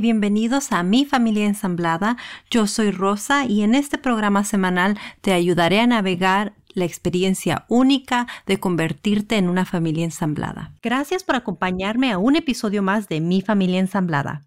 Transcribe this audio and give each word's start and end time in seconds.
Bienvenidos 0.00 0.72
a 0.72 0.82
Mi 0.82 1.04
Familia 1.04 1.46
Ensamblada. 1.46 2.16
Yo 2.50 2.66
soy 2.66 2.90
Rosa 2.90 3.44
y 3.44 3.62
en 3.62 3.74
este 3.74 3.96
programa 3.96 4.44
semanal 4.44 4.98
te 5.20 5.32
ayudaré 5.32 5.80
a 5.80 5.86
navegar 5.86 6.54
la 6.74 6.84
experiencia 6.84 7.64
única 7.68 8.26
de 8.46 8.58
convertirte 8.58 9.36
en 9.36 9.48
una 9.48 9.64
familia 9.64 10.04
ensamblada. 10.04 10.72
Gracias 10.82 11.22
por 11.22 11.36
acompañarme 11.36 12.10
a 12.10 12.18
un 12.18 12.34
episodio 12.34 12.82
más 12.82 13.08
de 13.08 13.20
Mi 13.20 13.40
Familia 13.40 13.78
Ensamblada. 13.78 14.42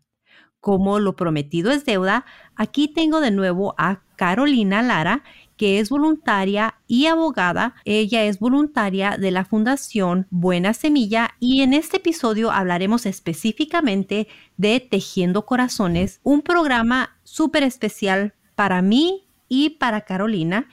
Como 0.60 1.00
lo 1.00 1.16
prometido 1.16 1.72
es 1.72 1.86
deuda, 1.86 2.26
aquí 2.56 2.88
tengo 2.88 3.22
de 3.22 3.32
nuevo 3.32 3.74
a 3.78 4.02
Carolina 4.18 4.82
Lara, 4.82 5.24
que 5.58 5.80
es 5.80 5.90
voluntaria 5.90 6.76
y 6.88 7.08
abogada. 7.08 7.76
Ella 7.84 8.24
es 8.24 8.40
voluntaria 8.40 9.18
de 9.18 9.32
la 9.32 9.44
Fundación 9.44 10.28
Buena 10.30 10.74
Semilla 10.74 11.32
y 11.40 11.62
en 11.62 11.74
este 11.74 11.98
episodio 11.98 12.52
hablaremos 12.52 13.06
específicamente 13.06 14.28
de 14.56 14.80
Tejiendo 14.80 15.46
Corazones, 15.46 16.22
un 16.24 16.44
programa 16.44 17.18
súper 17.24 17.64
especial 17.64 18.34
para 18.56 18.82
mí 18.82 19.28
y 19.50 19.72
para 19.72 20.02
Carolina. 20.02 20.70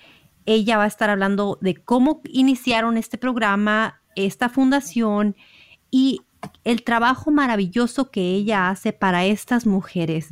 Ella 0.47 0.77
va 0.77 0.85
a 0.85 0.89
estar 0.89 1.09
hablando 1.09 1.59
de 1.63 1.75
cómo 1.75 2.21
iniciaron 2.29 2.99
este 2.99 3.17
programa, 3.17 4.03
esta 4.15 4.51
fundación 4.51 5.35
y 5.91 6.21
el 6.65 6.83
trabajo 6.83 7.31
maravilloso 7.31 8.11
que 8.11 8.35
ella 8.35 8.69
hace 8.69 8.93
para 8.93 9.25
estas 9.25 9.67
mujeres. 9.67 10.31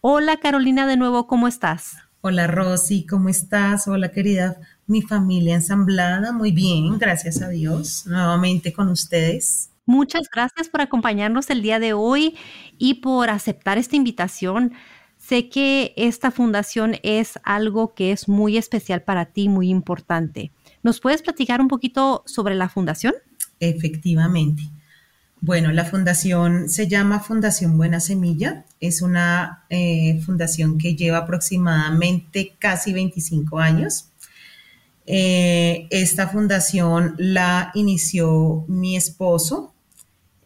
Hola 0.00 0.36
Carolina 0.36 0.86
de 0.86 0.96
nuevo, 0.96 1.26
¿cómo 1.26 1.48
estás? 1.48 2.03
Hola 2.26 2.46
Rosy, 2.46 3.04
¿cómo 3.04 3.28
estás? 3.28 3.86
Hola 3.86 4.10
querida, 4.10 4.58
mi 4.86 5.02
familia 5.02 5.56
ensamblada, 5.56 6.32
muy 6.32 6.52
bien, 6.52 6.96
gracias 6.96 7.42
a 7.42 7.50
Dios, 7.50 8.06
nuevamente 8.06 8.72
con 8.72 8.88
ustedes. 8.88 9.68
Muchas 9.84 10.30
gracias 10.32 10.70
por 10.70 10.80
acompañarnos 10.80 11.50
el 11.50 11.60
día 11.60 11.78
de 11.78 11.92
hoy 11.92 12.34
y 12.78 12.94
por 12.94 13.28
aceptar 13.28 13.76
esta 13.76 13.96
invitación. 13.96 14.72
Sé 15.18 15.50
que 15.50 15.92
esta 15.98 16.30
fundación 16.30 16.96
es 17.02 17.38
algo 17.42 17.92
que 17.92 18.10
es 18.10 18.26
muy 18.26 18.56
especial 18.56 19.02
para 19.02 19.26
ti, 19.26 19.50
muy 19.50 19.68
importante. 19.68 20.50
¿Nos 20.82 21.00
puedes 21.00 21.20
platicar 21.20 21.60
un 21.60 21.68
poquito 21.68 22.22
sobre 22.24 22.54
la 22.54 22.70
fundación? 22.70 23.12
Efectivamente. 23.60 24.62
Bueno, 25.46 25.72
la 25.72 25.84
fundación 25.84 26.70
se 26.70 26.88
llama 26.88 27.20
Fundación 27.20 27.76
Buena 27.76 28.00
Semilla. 28.00 28.64
Es 28.80 29.02
una 29.02 29.66
eh, 29.68 30.22
fundación 30.24 30.78
que 30.78 30.96
lleva 30.96 31.18
aproximadamente 31.18 32.54
casi 32.58 32.94
25 32.94 33.58
años. 33.58 34.06
Eh, 35.04 35.86
esta 35.90 36.28
fundación 36.28 37.14
la 37.18 37.72
inició 37.74 38.64
mi 38.68 38.96
esposo 38.96 39.74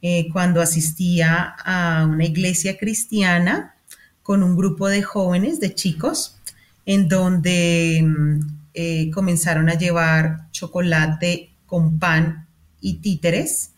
eh, 0.03 0.27
cuando 0.33 0.61
asistía 0.61 1.55
a 1.65 2.05
una 2.05 2.25
iglesia 2.25 2.77
cristiana 2.77 3.77
con 4.25 4.43
un 4.43 4.57
grupo 4.57 4.89
de 4.89 5.03
jóvenes, 5.03 5.61
de 5.61 5.77
chicos, 5.77 6.39
en 6.87 7.07
donde 7.09 8.03
mm, 8.05 9.11
comenzaron 9.13 9.69
a 9.69 9.75
llevar 9.75 10.51
chocolate 10.51 11.53
con 11.67 12.01
pan 12.01 12.49
y 12.81 12.95
títeres 12.95 13.75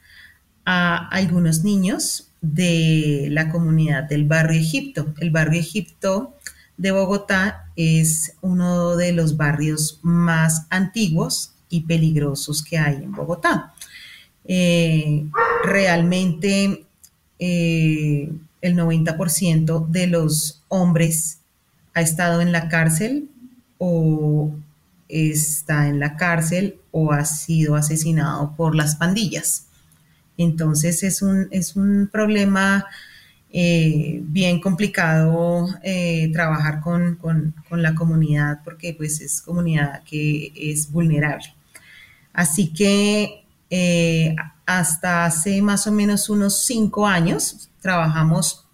a 0.65 1.09
algunos 1.09 1.65
niños 1.65 2.29
de 2.41 3.29
la 3.31 3.51
comunidad 3.51 4.05
del 4.05 4.25
barrio 4.25 4.61
Egipto. 4.61 5.15
El 5.19 5.31
barrio 5.31 5.61
Egipto 5.61 6.35
de 6.77 6.93
Bogotá 6.93 7.71
es 7.77 8.35
uno 8.41 8.97
de 8.97 9.13
los 9.13 9.37
barrios 9.37 9.99
más 10.03 10.67
antiguos 10.71 11.53
y 11.69 11.83
peligrosos 11.83 12.63
que 12.63 12.79
hay 12.79 12.97
en 12.97 13.13
Bogotá. 13.13 13.75
Eh, 14.45 15.27
realmente 15.65 16.85
eh, 17.39 18.33
el 18.63 18.77
90% 18.77 19.87
de 19.87 20.07
los 20.07 20.63
hombres 20.69 21.39
ha 21.95 22.01
estado 22.01 22.41
en 22.41 22.53
la 22.53 22.69
cárcel 22.69 23.29
o 23.79 24.51
está 25.09 25.89
en 25.89 26.01
la 26.01 26.17
cárcel 26.17 26.79
o 26.93 27.13
ha 27.13 27.25
sido 27.25 27.77
asesinado 27.77 28.55
por 28.57 28.75
las 28.75 28.97
pandillas. 28.97 29.67
Entonces 30.43 31.03
es 31.03 31.21
un, 31.21 31.49
es 31.51 31.77
un 31.77 32.09
problema 32.11 32.87
eh, 33.53 34.21
bien 34.23 34.61
complicado 34.61 35.69
eh, 35.83 36.31
trabajar 36.33 36.81
con, 36.81 37.19
la 37.71 37.95
comunidad 37.95 38.61
porque 38.65 38.95
pues 38.95 39.21
es 39.21 39.43
comunidad 39.43 40.03
que 40.05 40.53
es 40.55 40.91
vulnerable. 40.91 41.53
Así 42.33 42.73
que 42.73 43.45
eh, 43.69 44.35
hasta 44.65 45.27
hace 45.27 45.61
más 45.61 45.87
o 45.87 45.93
menos 45.93 46.31
unos 46.31 46.65
cinco 46.65 47.07
años 47.07 47.69
trabajamos 47.81 48.67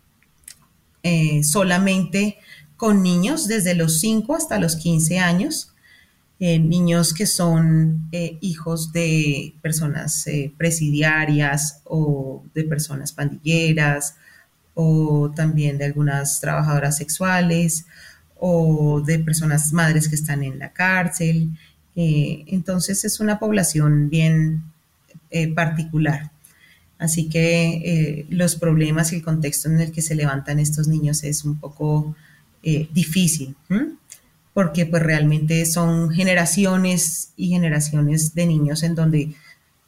solamente 1.45 2.39
con 2.77 3.01
niños 3.01 3.47
desde 3.47 3.77
los 3.77 4.01
5 4.01 4.35
hasta 4.35 4.59
los 4.59 4.75
15 4.75 5.21
años 5.21 5.76
eh, 6.39 6.59
niños 6.59 7.15
que 7.15 7.25
son 7.25 8.09
eh, 8.13 8.37
hijos 8.43 8.93
de 8.93 9.55
personas 9.63 10.27
eh, 10.27 10.53
presidiarias 10.59 11.81
o 11.85 12.45
de 12.55 12.65
personas 12.65 13.13
pandilleras 13.13 14.17
o 14.75 15.33
también 15.35 15.79
de 15.79 15.87
algunas 15.87 16.39
trabajadoras 16.41 16.99
sexuales 16.99 17.87
o 18.39 19.01
de 19.01 19.19
personas 19.19 19.73
madres 19.73 20.09
que 20.09 20.15
están 20.15 20.43
en 20.43 20.59
la 20.59 20.73
cárcel. 20.73 21.57
entonces 21.95 23.07
es 23.07 23.21
una 23.21 23.39
población 23.39 24.11
bien 24.11 24.63
particular. 25.55 26.31
Así 26.99 27.31
que 27.31 28.27
los 28.29 28.57
problemas 28.57 29.13
y 29.13 29.17
el 29.17 29.23
contexto 29.23 29.71
en 29.71 29.81
el 29.81 29.93
que 29.93 30.03
se 30.03 30.15
levantan 30.15 30.59
estos 30.59 30.89
niños 30.89 31.25
es 31.25 31.45
un 31.47 31.59
poco 31.59 32.15
difícil 32.93 33.57
porque 34.57 34.87
pues 34.87 35.03
realmente 35.03 35.67
son 35.67 36.09
generaciones 36.13 37.33
y 37.37 37.49
generaciones 37.49 38.35
de 38.35 38.47
niños 38.47 38.83
en 38.85 38.95
donde 38.95 39.35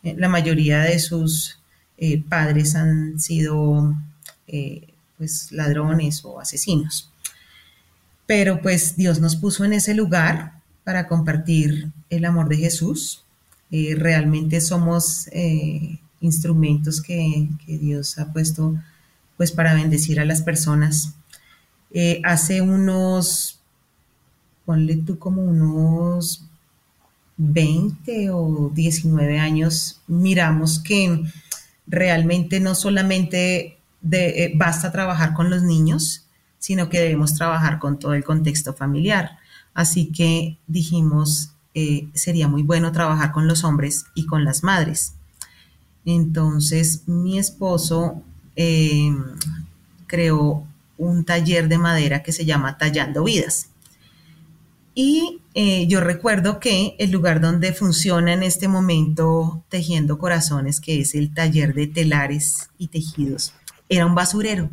eh, 0.02 0.14
la 0.18 0.28
mayoría 0.28 0.80
de 0.80 0.98
sus 0.98 1.58
eh, 1.96 2.22
padres 2.22 2.74
han 2.74 3.18
sido 3.18 3.96
eh, 4.46 4.88
pues 5.16 5.52
ladrones 5.52 6.22
o 6.22 6.38
asesinos. 6.38 7.10
Pero 8.26 8.60
pues 8.60 8.94
Dios 8.94 9.20
nos 9.20 9.36
puso 9.36 9.64
en 9.64 9.72
ese 9.72 9.94
lugar 9.94 10.60
para 10.84 11.08
compartir 11.08 11.90
el 12.10 12.26
amor 12.26 12.50
de 12.50 12.58
Jesús. 12.58 13.24
realmente 13.70 14.60
somos 14.60 15.30
instrumentos 16.20 17.00
que, 17.00 17.48
que, 17.64 17.78
Dios 17.78 18.18
ha 18.18 18.34
puesto 18.34 18.76
pues 19.38 19.50
para 19.50 19.72
bendecir 19.72 20.20
a 20.20 20.26
las 20.26 20.42
personas. 20.42 21.14
hace 22.22 22.60
unos 22.60 23.57
ponle 24.68 24.96
tú 24.96 25.18
como 25.18 25.40
unos 25.40 26.44
20 27.38 28.28
o 28.32 28.70
19 28.74 29.38
años, 29.38 30.02
miramos 30.06 30.78
que 30.78 31.24
realmente 31.86 32.60
no 32.60 32.74
solamente 32.74 33.78
eh, 34.12 34.52
basta 34.56 34.92
trabajar 34.92 35.32
con 35.32 35.48
los 35.48 35.62
niños, 35.62 36.26
sino 36.58 36.90
que 36.90 37.00
debemos 37.00 37.32
trabajar 37.32 37.78
con 37.78 37.98
todo 37.98 38.12
el 38.12 38.24
contexto 38.24 38.74
familiar. 38.74 39.38
Así 39.72 40.12
que 40.12 40.58
dijimos, 40.66 41.52
eh, 41.72 42.06
sería 42.12 42.46
muy 42.46 42.62
bueno 42.62 42.92
trabajar 42.92 43.32
con 43.32 43.48
los 43.48 43.64
hombres 43.64 44.04
y 44.14 44.26
con 44.26 44.44
las 44.44 44.62
madres. 44.62 45.14
Entonces 46.04 47.04
mi 47.08 47.38
esposo 47.38 48.22
eh, 48.54 49.16
creó 50.06 50.66
un 50.98 51.24
taller 51.24 51.68
de 51.68 51.78
madera 51.78 52.22
que 52.22 52.32
se 52.32 52.44
llama 52.44 52.76
Tallando 52.76 53.24
Vidas. 53.24 53.70
Y 55.00 55.42
eh, 55.54 55.86
yo 55.86 56.00
recuerdo 56.00 56.58
que 56.58 56.96
el 56.98 57.12
lugar 57.12 57.40
donde 57.40 57.72
funciona 57.72 58.32
en 58.32 58.42
este 58.42 58.66
momento 58.66 59.62
Tejiendo 59.68 60.18
Corazones, 60.18 60.80
que 60.80 61.00
es 61.00 61.14
el 61.14 61.32
taller 61.32 61.72
de 61.72 61.86
telares 61.86 62.68
y 62.78 62.88
tejidos, 62.88 63.54
era 63.88 64.06
un 64.06 64.16
basurero. 64.16 64.70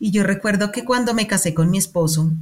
Y 0.00 0.10
yo 0.10 0.24
recuerdo 0.24 0.72
que 0.72 0.84
cuando 0.84 1.14
me 1.14 1.28
casé 1.28 1.54
con 1.54 1.70
mi 1.70 1.78
esposo, 1.78 2.32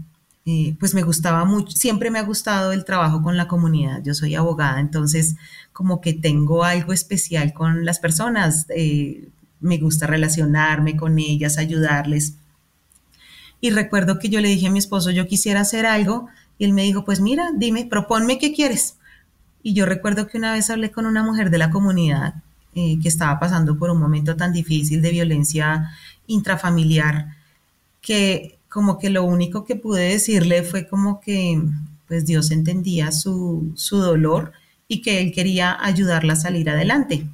eh, 0.47 0.75
pues 0.81 0.95
me 0.95 1.03
gustaba 1.03 1.45
mucho, 1.45 1.77
siempre 1.77 2.11
me 2.11 2.19
ha 2.19 2.23
gustado 2.23 2.73
el 2.73 2.87
trabajo 2.87 3.21
con 3.21 3.37
la 3.37 3.49
comunidad. 3.49 4.03
Yo 4.03 4.15
soy 4.15 4.35
abogada, 4.35 4.81
entonces 4.81 5.37
como 5.75 6.01
que 6.01 6.15
tengo 6.15 6.65
algo 6.65 6.95
especial 6.95 7.53
con 7.53 7.85
las 7.85 7.99
personas. 7.99 8.65
Eh, 8.75 9.29
me 9.61 9.77
gusta 9.77 10.07
relacionarme 10.07 10.97
con 10.97 11.19
ellas, 11.19 11.59
ayudarles. 11.59 12.37
Y 13.61 13.69
recuerdo 13.69 14.19
que 14.19 14.31
yo 14.31 14.41
le 14.41 14.49
dije 14.49 14.69
a 14.69 14.71
mi 14.71 14.79
esposo, 14.79 15.11
yo 15.11 15.27
quisiera 15.27 15.61
hacer 15.61 15.85
algo 15.85 16.29
y 16.59 16.65
él 16.65 16.73
me 16.73 16.83
dijo, 16.83 17.05
pues 17.05 17.21
mira, 17.21 17.51
dime, 17.57 17.87
proponme 17.87 18.39
qué 18.39 18.53
quieres. 18.53 18.97
Y 19.63 19.75
yo 19.75 19.87
recuerdo 19.87 20.27
que 20.27 20.39
una 20.39 20.53
vez 20.53 20.71
hablé 20.71 20.91
con 20.91 21.07
una 21.07 21.23
mujer 21.23 21.51
de 21.51 21.59
la 21.59 21.71
comunidad 21.71 22.35
eh, 22.75 22.99
que 23.01 23.09
estaba 23.09 23.39
pasando 23.39 23.77
por 23.77 23.91
un 23.91 23.99
momento 23.99 24.37
tan 24.37 24.53
difícil 24.53 25.03
de 25.03 25.11
violencia 25.11 25.91
intrafamiliar, 26.27 27.37
que 28.01 28.59
como 28.69 28.99
que 28.99 29.11
lo 29.11 29.25
único 29.25 29.65
que 29.65 29.77
pude 29.77 30.09
decirle 30.09 30.63
fue 30.63 30.89
como 30.89 31.21
que 31.21 31.63
pues 32.09 32.27
Dios 32.27 32.51
entendía 32.51 33.13
su, 33.13 33.73
su 33.75 33.99
dolor 33.99 34.53
y 34.89 35.03
que 35.03 35.21
él 35.21 35.33
quería 35.33 35.77
ayudarla 35.83 36.35
a 36.35 36.37
salir 36.37 36.69
adelante. 36.69 37.27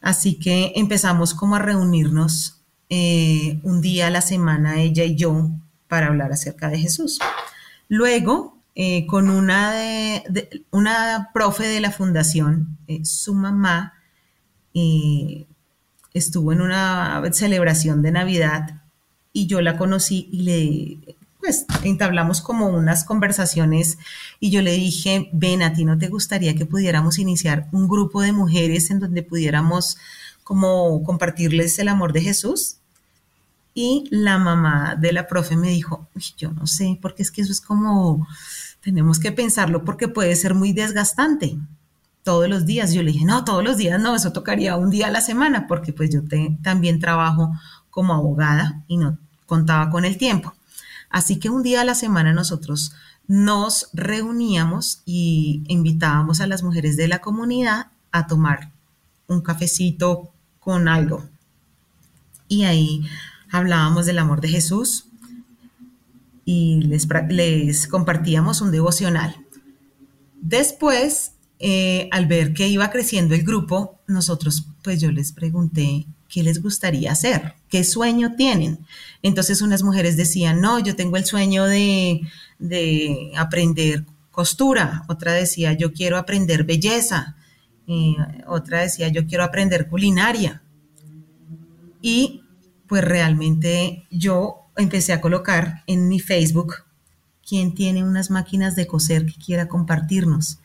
Así 0.00 0.34
que 0.34 0.72
empezamos 0.76 1.34
como 1.34 1.56
a 1.56 1.58
reunirnos 1.58 2.56
eh, 2.88 3.60
un 3.62 3.80
día 3.80 4.08
a 4.08 4.10
la 4.10 4.20
semana 4.20 4.80
ella 4.80 5.04
y 5.04 5.14
yo 5.14 5.48
para 5.88 6.06
hablar 6.06 6.32
acerca 6.32 6.68
de 6.68 6.78
Jesús. 6.78 7.18
Luego, 7.90 8.56
eh, 8.76 9.04
con 9.08 9.28
una, 9.28 9.72
de, 9.72 10.64
una 10.70 11.30
profe 11.34 11.66
de 11.66 11.80
la 11.80 11.90
fundación, 11.90 12.78
eh, 12.86 13.04
su 13.04 13.34
mamá 13.34 13.94
estuvo 16.14 16.52
en 16.52 16.60
una 16.60 17.20
celebración 17.32 18.02
de 18.02 18.12
Navidad 18.12 18.82
y 19.32 19.48
yo 19.48 19.60
la 19.60 19.76
conocí 19.76 20.28
y 20.30 20.42
le, 20.42 21.16
pues, 21.40 21.66
entablamos 21.82 22.40
como 22.40 22.68
unas 22.68 23.02
conversaciones 23.04 23.98
y 24.38 24.50
yo 24.50 24.62
le 24.62 24.72
dije, 24.72 25.28
ven, 25.32 25.62
a 25.62 25.72
ti 25.72 25.84
no 25.84 25.98
te 25.98 26.06
gustaría 26.06 26.54
que 26.54 26.66
pudiéramos 26.66 27.18
iniciar 27.18 27.66
un 27.72 27.88
grupo 27.88 28.22
de 28.22 28.30
mujeres 28.30 28.92
en 28.92 29.00
donde 29.00 29.24
pudiéramos 29.24 29.98
como 30.44 31.02
compartirles 31.02 31.76
el 31.80 31.88
amor 31.88 32.12
de 32.12 32.22
Jesús. 32.22 32.76
Y 33.74 34.08
la 34.10 34.38
mamá 34.38 34.96
de 34.96 35.12
la 35.12 35.26
profe 35.26 35.56
me 35.56 35.68
dijo, 35.68 36.08
yo 36.36 36.52
no 36.52 36.66
sé, 36.66 36.98
porque 37.00 37.22
es 37.22 37.30
que 37.30 37.42
eso 37.42 37.52
es 37.52 37.60
como, 37.60 38.26
tenemos 38.80 39.18
que 39.18 39.32
pensarlo 39.32 39.84
porque 39.84 40.08
puede 40.08 40.34
ser 40.36 40.54
muy 40.54 40.72
desgastante 40.72 41.56
todos 42.24 42.48
los 42.48 42.66
días. 42.66 42.92
Yo 42.92 43.02
le 43.02 43.12
dije, 43.12 43.24
no, 43.24 43.44
todos 43.44 43.62
los 43.62 43.76
días 43.76 44.00
no, 44.00 44.14
eso 44.14 44.32
tocaría 44.32 44.76
un 44.76 44.90
día 44.90 45.06
a 45.06 45.10
la 45.10 45.20
semana, 45.20 45.66
porque 45.66 45.92
pues 45.92 46.10
yo 46.10 46.22
también 46.62 46.98
trabajo 47.00 47.52
como 47.90 48.14
abogada 48.14 48.82
y 48.88 48.96
no 48.96 49.18
contaba 49.46 49.90
con 49.90 50.04
el 50.04 50.16
tiempo. 50.16 50.54
Así 51.08 51.38
que 51.38 51.50
un 51.50 51.62
día 51.62 51.80
a 51.80 51.84
la 51.84 51.94
semana 51.94 52.32
nosotros 52.32 52.92
nos 53.26 53.90
reuníamos 53.92 55.02
y 55.04 55.62
invitábamos 55.68 56.40
a 56.40 56.46
las 56.46 56.62
mujeres 56.62 56.96
de 56.96 57.08
la 57.08 57.20
comunidad 57.20 57.88
a 58.12 58.26
tomar 58.26 58.70
un 59.26 59.40
cafecito 59.40 60.32
con 60.58 60.88
algo. 60.88 61.24
Y 62.48 62.64
ahí 62.64 63.06
hablábamos 63.50 64.06
del 64.06 64.18
amor 64.18 64.40
de 64.40 64.48
Jesús 64.48 65.06
y 66.44 66.82
les, 66.82 67.86
compartíamos 67.86 68.60
un 68.60 68.72
devocional. 68.72 69.36
Después, 70.40 71.32
eh, 71.58 72.08
al 72.10 72.26
ver 72.26 72.54
que 72.54 72.68
iba 72.68 72.90
creciendo 72.90 73.34
el 73.34 73.42
grupo, 73.42 74.00
nosotros, 74.06 74.66
pues 74.82 75.00
yo 75.00 75.12
les 75.12 75.32
pregunté 75.32 76.06
qué 76.28 76.42
les 76.42 76.62
gustaría 76.62 77.12
hacer, 77.12 77.54
qué 77.68 77.84
sueño 77.84 78.34
tienen. 78.36 78.78
Entonces 79.22 79.62
unas 79.62 79.82
mujeres 79.82 80.16
decían, 80.16 80.60
no, 80.60 80.78
yo 80.78 80.96
tengo 80.96 81.16
el 81.16 81.24
sueño 81.24 81.66
de, 81.66 82.22
de 82.58 83.32
aprender 83.36 84.04
costura, 84.30 85.04
otra 85.08 85.32
decía, 85.32 85.72
yo 85.72 85.92
quiero 85.92 86.16
aprender 86.16 86.64
belleza, 86.64 87.36
otra 88.46 88.80
decía, 88.80 89.08
yo 89.08 89.26
quiero 89.26 89.44
aprender 89.44 89.88
culinaria. 89.88 90.62
Y 92.00 92.39
pues 92.90 93.04
realmente 93.04 94.04
yo 94.10 94.66
empecé 94.76 95.12
a 95.12 95.20
colocar 95.20 95.84
en 95.86 96.08
mi 96.08 96.18
Facebook 96.18 96.74
quién 97.48 97.72
tiene 97.72 98.02
unas 98.02 98.30
máquinas 98.30 98.74
de 98.74 98.88
coser 98.88 99.26
que 99.26 99.34
quiera 99.34 99.68
compartirnos. 99.68 100.58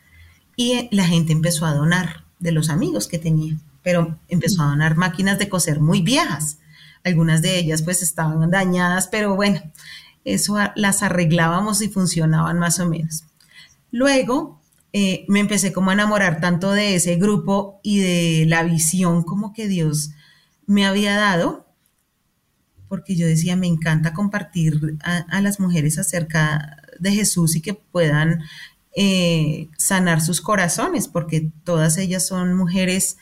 Y 0.56 0.90
la 0.90 1.06
gente 1.06 1.34
empezó 1.34 1.68
a 1.68 1.76
donar 1.76 2.26
de 2.40 2.52
los 2.52 2.72
amigos 2.72 3.08
que 3.08 3.20
tenía, 3.20 3.60
pero 3.84 4.18
empezó 4.28 4.64
a 4.64 4.70
donar 4.70 4.98
máquinas 4.98 5.38
de 5.38 5.50
coser 5.50 5.80
muy 5.80 6.02
viejas. 6.02 6.58
Algunas 7.04 7.44
de 7.44 7.60
ellas 7.60 7.84
pues 7.84 8.02
estaban 8.02 8.50
dañadas, 8.50 9.08
pero 9.08 9.36
bueno, 9.36 9.62
eso 10.24 10.58
las 10.76 11.04
arreglábamos 11.04 11.84
y 11.84 11.90
funcionaban 11.90 12.58
más 12.58 12.80
o 12.80 12.90
menos. 12.90 13.26
Luego 13.92 14.60
eh, 14.94 15.26
me 15.28 15.42
empecé 15.42 15.72
como 15.72 15.92
a 15.92 15.94
enamorar 15.94 16.42
tanto 16.42 16.72
de 16.72 16.96
ese 16.96 17.18
grupo 17.18 17.80
y 17.84 18.00
de 18.00 18.46
la 18.48 18.64
visión 18.64 19.22
como 19.22 19.54
que 19.54 19.68
Dios 19.68 20.10
me 20.66 20.88
había 20.88 21.16
dado, 21.18 21.65
porque 22.96 23.18
yo 23.18 23.28
decía, 23.28 23.58
me 23.58 23.68
encanta 23.68 24.14
compartir 24.14 24.98
a, 25.04 25.42
las 25.42 25.60
mujeres 25.60 25.98
acerca 25.98 26.78
de 26.98 27.12
Jesús 27.12 27.58
y 27.58 27.62
que 27.62 27.74
puedan 27.74 28.42
eh, 28.96 29.68
sanar 29.78 30.22
sus 30.22 30.40
corazones, 30.40 31.10
porque 31.10 31.52
todas 31.66 31.98
ellas 31.98 32.26
son 32.26 32.54
mujeres 32.54 33.18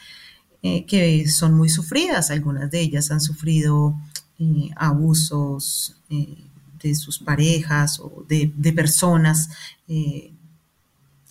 eh, 0.61 0.85
que 0.85 1.27
son 1.27 1.55
muy 1.55 1.69
sufridas, 1.69 2.29
algunas 2.29 2.69
de 2.69 2.81
ellas 2.81 3.09
han 3.09 3.19
sufrido 3.19 3.99
abusos 4.75 5.95
de 6.09 6.95
sus 6.95 7.17
parejas 7.17 7.99
o 7.99 8.25
de 8.27 8.73
personas 8.73 9.49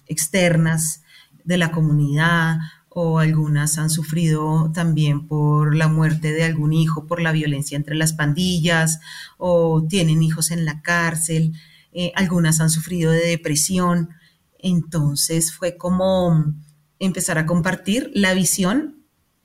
externas 0.09 1.03
de 1.45 1.59
la 1.59 1.71
comunidad 1.71 2.59
o 2.95 3.19
algunas 3.19 3.79
han 3.79 3.91
sufrido 3.91 4.71
también 4.75 5.27
por 5.27 5.75
la 5.75 5.89
muerte 5.89 6.33
de 6.33 6.45
algún 6.45 6.73
hijo, 6.73 7.07
por 7.07 7.21
la 7.23 7.33
violencia 7.33 7.77
entre 7.77 7.95
las 7.95 8.13
pandillas 8.13 9.01
o 9.39 9.87
tienen 9.89 10.23
hijos 10.23 10.51
en 10.51 10.65
la 10.65 10.83
cárcel, 10.83 11.55
eh, 11.93 12.13
algunas 12.15 12.61
han 12.61 12.71
sufrido 12.71 13.11
de 13.13 13.27
depresión. 13.27 14.11
Entonces 14.59 15.53
fue 15.53 15.77
como 15.77 16.55
empezar 16.99 17.39
a 17.39 17.47
compartir 17.47 18.11
la 18.15 18.35
visión 18.35 18.97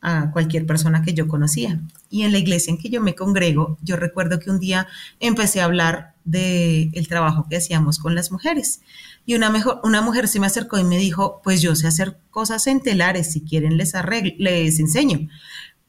a 0.02 0.32
cualquier 0.32 0.66
persona 0.66 1.02
que 1.02 1.14
yo 1.14 1.28
conocía. 1.28 1.82
Y 2.10 2.24
en 2.24 2.32
la 2.32 2.38
iglesia 2.38 2.72
en 2.72 2.78
que 2.78 2.90
yo 2.90 3.02
me 3.02 3.16
congrego, 3.16 3.78
yo 3.82 3.96
recuerdo 3.96 4.40
que 4.40 4.50
un 4.50 4.60
día 4.60 4.88
empecé 5.20 5.62
a 5.62 5.66
hablar 5.66 6.14
del 6.28 6.92
el 6.94 7.08
trabajo 7.08 7.48
que 7.50 7.58
hacíamos 7.58 8.00
con 8.00 8.14
las 8.14 8.32
mujeres. 8.32 8.82
Y 9.26 9.36
una, 9.36 9.50
mejor, 9.50 9.82
una 9.84 10.02
mujer 10.02 10.28
se 10.28 10.40
me 10.40 10.48
acercó 10.48 10.78
y 10.78 10.84
me 10.84 10.98
dijo, 10.98 11.42
pues 11.44 11.62
yo 11.62 11.76
sé 11.76 11.88
hacer 11.88 12.20
cosas 12.30 12.68
en 12.68 12.82
telares, 12.82 13.32
si 13.32 13.42
quieren 13.42 13.78
les, 13.78 13.94
les 14.38 14.80
enseño. 14.80 15.28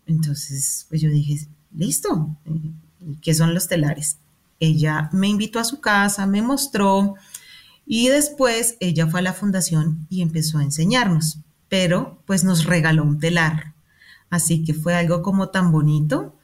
Entonces, 0.07 0.87
pues 0.89 1.01
yo 1.01 1.11
dije, 1.11 1.47
listo, 1.75 2.37
¿qué 3.21 3.35
son 3.35 3.55
los 3.55 3.69
telares? 3.69 4.17
Ella 4.61 5.11
me 5.13 5.29
invitó 5.29 5.61
a 5.61 5.65
su 5.65 5.81
casa, 5.81 6.27
me 6.27 6.43
mostró 6.43 7.15
y 7.87 8.09
después 8.09 8.77
ella 8.81 9.07
fue 9.07 9.21
a 9.21 9.23
la 9.23 9.33
fundación 9.33 10.07
y 10.09 10.23
empezó 10.23 10.59
a 10.59 10.65
enseñarnos, 10.65 11.39
pero 11.69 12.23
pues 12.27 12.45
nos 12.45 12.65
regaló 12.65 13.05
un 13.05 13.19
telar 13.19 13.75
Así 14.31 14.65
que 14.65 14.75
fue 14.75 14.95
algo 14.95 15.23
como 15.23 15.49
tan 15.49 15.73
bonito. 15.73 16.35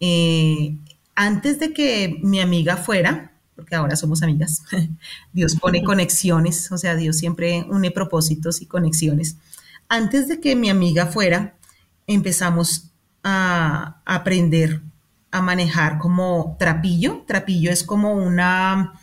Eh, 0.00 0.76
antes 1.14 1.58
de 1.58 1.72
que 1.72 2.18
mi 2.22 2.40
amiga 2.40 2.76
fuera, 2.76 3.31
porque 3.62 3.76
ahora 3.76 3.94
somos 3.94 4.24
amigas, 4.24 4.64
Dios 5.32 5.54
pone 5.54 5.82
conexiones, 5.84 6.72
o 6.72 6.78
sea, 6.78 6.96
Dios 6.96 7.16
siempre 7.16 7.64
une 7.70 7.92
propósitos 7.92 8.60
y 8.60 8.66
conexiones. 8.66 9.36
Antes 9.88 10.26
de 10.26 10.40
que 10.40 10.56
mi 10.56 10.68
amiga 10.68 11.06
fuera, 11.06 11.54
empezamos 12.08 12.90
a 13.22 14.00
aprender 14.04 14.80
a 15.30 15.40
manejar 15.42 15.98
como 15.98 16.56
trapillo. 16.58 17.22
Trapillo 17.28 17.70
es 17.70 17.84
como 17.84 18.14
una, 18.14 18.94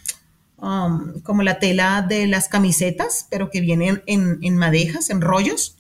um, 0.58 1.22
como 1.22 1.42
la 1.42 1.60
tela 1.60 2.02
de 2.02 2.28
las 2.28 2.50
camisetas, 2.50 3.28
pero 3.32 3.50
que 3.50 3.62
viene 3.62 4.04
en, 4.08 4.40
en 4.42 4.58
madejas, 4.58 5.10
en 5.10 5.22
rollos. 5.22 5.78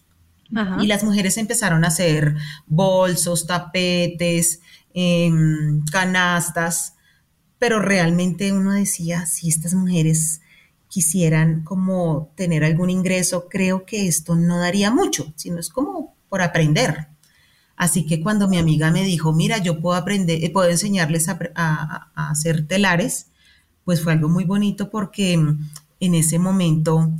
Y 0.81 0.87
las 0.87 1.03
mujeres 1.03 1.37
empezaron 1.37 1.83
a 1.83 1.89
hacer 1.89 2.35
bolsos, 2.65 3.45
tapetes, 3.45 4.61
em, 4.93 5.85
canastas, 5.91 6.93
pero 7.59 7.79
realmente 7.79 8.51
uno 8.53 8.71
decía, 8.71 9.25
si 9.25 9.49
estas 9.49 9.73
mujeres 9.73 10.41
quisieran 10.87 11.63
como 11.63 12.31
tener 12.35 12.63
algún 12.63 12.89
ingreso, 12.89 13.47
creo 13.49 13.85
que 13.85 14.07
esto 14.07 14.35
no 14.35 14.59
daría 14.59 14.89
mucho, 14.89 15.31
sino 15.35 15.59
es 15.59 15.69
como 15.69 16.15
por 16.29 16.41
aprender. 16.41 17.09
Así 17.75 18.05
que 18.05 18.21
cuando 18.21 18.47
mi 18.47 18.57
amiga 18.57 18.91
me 18.91 19.03
dijo, 19.03 19.33
mira, 19.33 19.59
yo 19.59 19.79
puedo 19.79 19.95
aprender, 19.95 20.43
eh, 20.43 20.49
puedo 20.49 20.69
enseñarles 20.69 21.29
a, 21.29 22.11
hacer 22.15 22.67
telares, 22.67 23.27
pues 23.85 24.01
fue 24.01 24.13
algo 24.13 24.29
muy 24.29 24.45
bonito 24.45 24.89
porque 24.89 25.33
en 25.33 26.15
ese 26.15 26.39
momento 26.39 27.11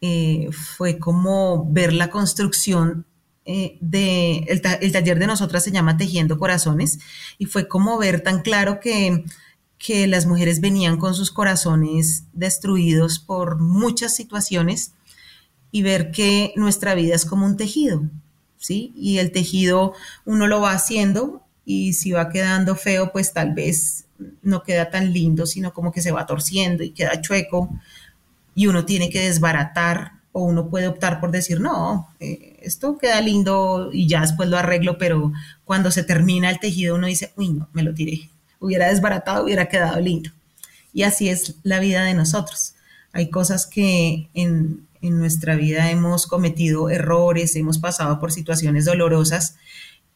eh, 0.00 0.48
fue 0.52 0.98
como 0.98 1.70
ver 1.70 1.92
la 1.92 2.10
construcción 2.10 3.06
eh, 3.48 3.78
de, 3.80 4.38
el, 4.48 4.60
taller 4.60 5.20
de 5.20 5.26
nosotras 5.28 5.62
se 5.62 5.70
llama 5.70 5.96
Tejiendo 5.96 6.36
Corazones, 6.36 6.98
y 7.38 7.46
fue 7.46 7.68
como 7.68 7.96
ver 7.96 8.20
tan 8.20 8.42
claro 8.42 8.80
que, 8.80 9.24
que 9.78 10.06
las 10.06 10.26
mujeres 10.26 10.60
venían 10.60 10.96
con 10.96 11.14
sus 11.14 11.30
corazones 11.30 12.24
destruidos 12.32 13.18
por 13.18 13.60
muchas 13.60 14.14
situaciones 14.14 14.92
y 15.70 15.82
ver 15.82 16.10
que 16.10 16.52
nuestra 16.56 16.94
vida 16.94 17.14
es 17.14 17.24
como 17.24 17.46
un 17.46 17.56
tejido, 17.56 18.02
¿sí? 18.58 18.92
Y 18.96 19.18
el 19.18 19.32
tejido 19.32 19.92
uno 20.24 20.46
lo 20.46 20.60
va 20.60 20.72
haciendo 20.72 21.42
y 21.64 21.92
si 21.92 22.12
va 22.12 22.30
quedando 22.30 22.76
feo, 22.76 23.12
pues 23.12 23.32
tal 23.32 23.52
vez 23.52 24.06
no 24.42 24.62
queda 24.62 24.90
tan 24.90 25.12
lindo, 25.12 25.46
sino 25.46 25.74
como 25.74 25.92
que 25.92 26.00
se 26.00 26.12
va 26.12 26.26
torciendo 26.26 26.82
y 26.82 26.90
queda 26.90 27.20
chueco 27.20 27.68
y 28.54 28.68
uno 28.68 28.86
tiene 28.86 29.10
que 29.10 29.20
desbaratar 29.20 30.12
o 30.32 30.44
uno 30.44 30.68
puede 30.68 30.88
optar 30.88 31.20
por 31.20 31.30
decir, 31.30 31.60
no, 31.60 32.08
eh, 32.20 32.58
esto 32.62 32.98
queda 32.98 33.20
lindo 33.20 33.90
y 33.92 34.06
ya 34.06 34.20
después 34.22 34.48
lo 34.48 34.56
arreglo, 34.56 34.98
pero 34.98 35.32
cuando 35.64 35.90
se 35.90 36.04
termina 36.04 36.50
el 36.50 36.60
tejido 36.60 36.94
uno 36.94 37.06
dice, 37.06 37.32
uy, 37.36 37.50
no, 37.50 37.68
me 37.72 37.82
lo 37.82 37.94
tiré, 37.94 38.30
hubiera 38.60 38.88
desbaratado, 38.88 39.44
hubiera 39.44 39.68
quedado 39.68 40.00
lindo. 40.00 40.30
Y 40.92 41.02
así 41.02 41.28
es 41.28 41.56
la 41.62 41.78
vida 41.78 42.04
de 42.04 42.14
nosotros. 42.14 42.74
Hay 43.12 43.30
cosas 43.30 43.66
que 43.66 44.28
en, 44.34 44.86
en 45.02 45.18
nuestra 45.18 45.56
vida 45.56 45.90
hemos 45.90 46.26
cometido 46.26 46.90
errores, 46.90 47.56
hemos 47.56 47.78
pasado 47.78 48.18
por 48.20 48.32
situaciones 48.32 48.84
dolorosas 48.84 49.56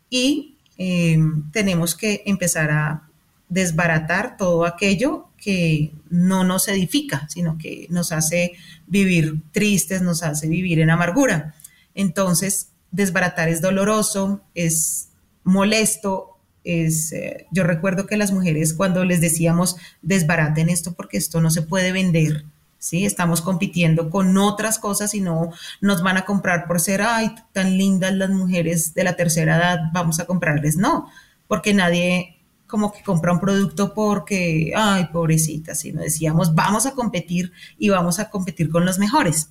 y 0.09 0.56
eh, 0.78 1.18
tenemos 1.52 1.94
que 1.94 2.23
empezar 2.26 2.70
a 2.70 3.02
desbaratar 3.49 4.37
todo 4.37 4.64
aquello 4.64 5.28
que 5.37 5.92
no 6.09 6.44
nos 6.44 6.68
edifica, 6.68 7.26
sino 7.28 7.59
que 7.59 7.87
nos 7.90 8.12
hace 8.12 8.52
vivir 8.87 9.40
tristes, 9.52 10.02
nos 10.02 10.23
hace 10.23 10.49
vivir 10.49 10.80
en 10.80 10.90
amargura. 10.90 11.54
Entonces, 11.94 12.68
desbaratar 12.90 13.49
es 13.49 13.61
doloroso, 13.61 14.40
es 14.54 15.09
molesto, 15.44 16.29
es, 16.64 17.12
eh, 17.12 17.47
yo 17.50 17.64
recuerdo 17.64 18.07
que 18.07 18.17
las 18.17 18.33
mujeres 18.33 18.75
cuando 18.75 19.05
les 19.05 19.21
decíamos 19.21 19.76
desbaraten 20.02 20.69
esto 20.69 20.93
porque 20.93 21.17
esto 21.17 21.40
no 21.40 21.50
se 21.50 21.62
puede 21.62 21.93
vender, 21.93 22.45
¿sí? 22.79 23.05
Estamos 23.05 23.43
compitiendo 23.43 24.11
con 24.11 24.37
otras 24.37 24.79
cosas 24.79 25.14
y 25.14 25.21
no 25.21 25.50
nos 25.81 26.02
van 26.02 26.17
a 26.17 26.25
comprar 26.25 26.67
por 26.67 26.81
ser, 26.81 27.02
ay, 27.02 27.35
tan 27.52 27.76
lindas 27.76 28.14
las 28.14 28.31
mujeres 28.31 28.95
de 28.95 29.05
la 29.05 29.17
tercera 29.17 29.57
edad, 29.57 29.79
vamos 29.93 30.21
a 30.21 30.26
comprarles, 30.26 30.76
no, 30.76 31.09
porque 31.49 31.75
nadie 31.75 32.37
como 32.67 32.93
que 32.93 33.02
compra 33.02 33.33
un 33.33 33.40
producto 33.40 33.95
porque, 33.95 34.73
ay, 34.76 35.09
pobrecita, 35.12 35.75
sino 35.75 36.00
decíamos, 36.00 36.55
vamos 36.55 36.87
a 36.87 36.93
competir 36.93 37.52
y 37.79 37.90
vamos 37.90 38.21
a 38.21 38.31
competir 38.31 38.71
con 38.71 38.85
los 38.85 38.99
mejores. 38.99 39.50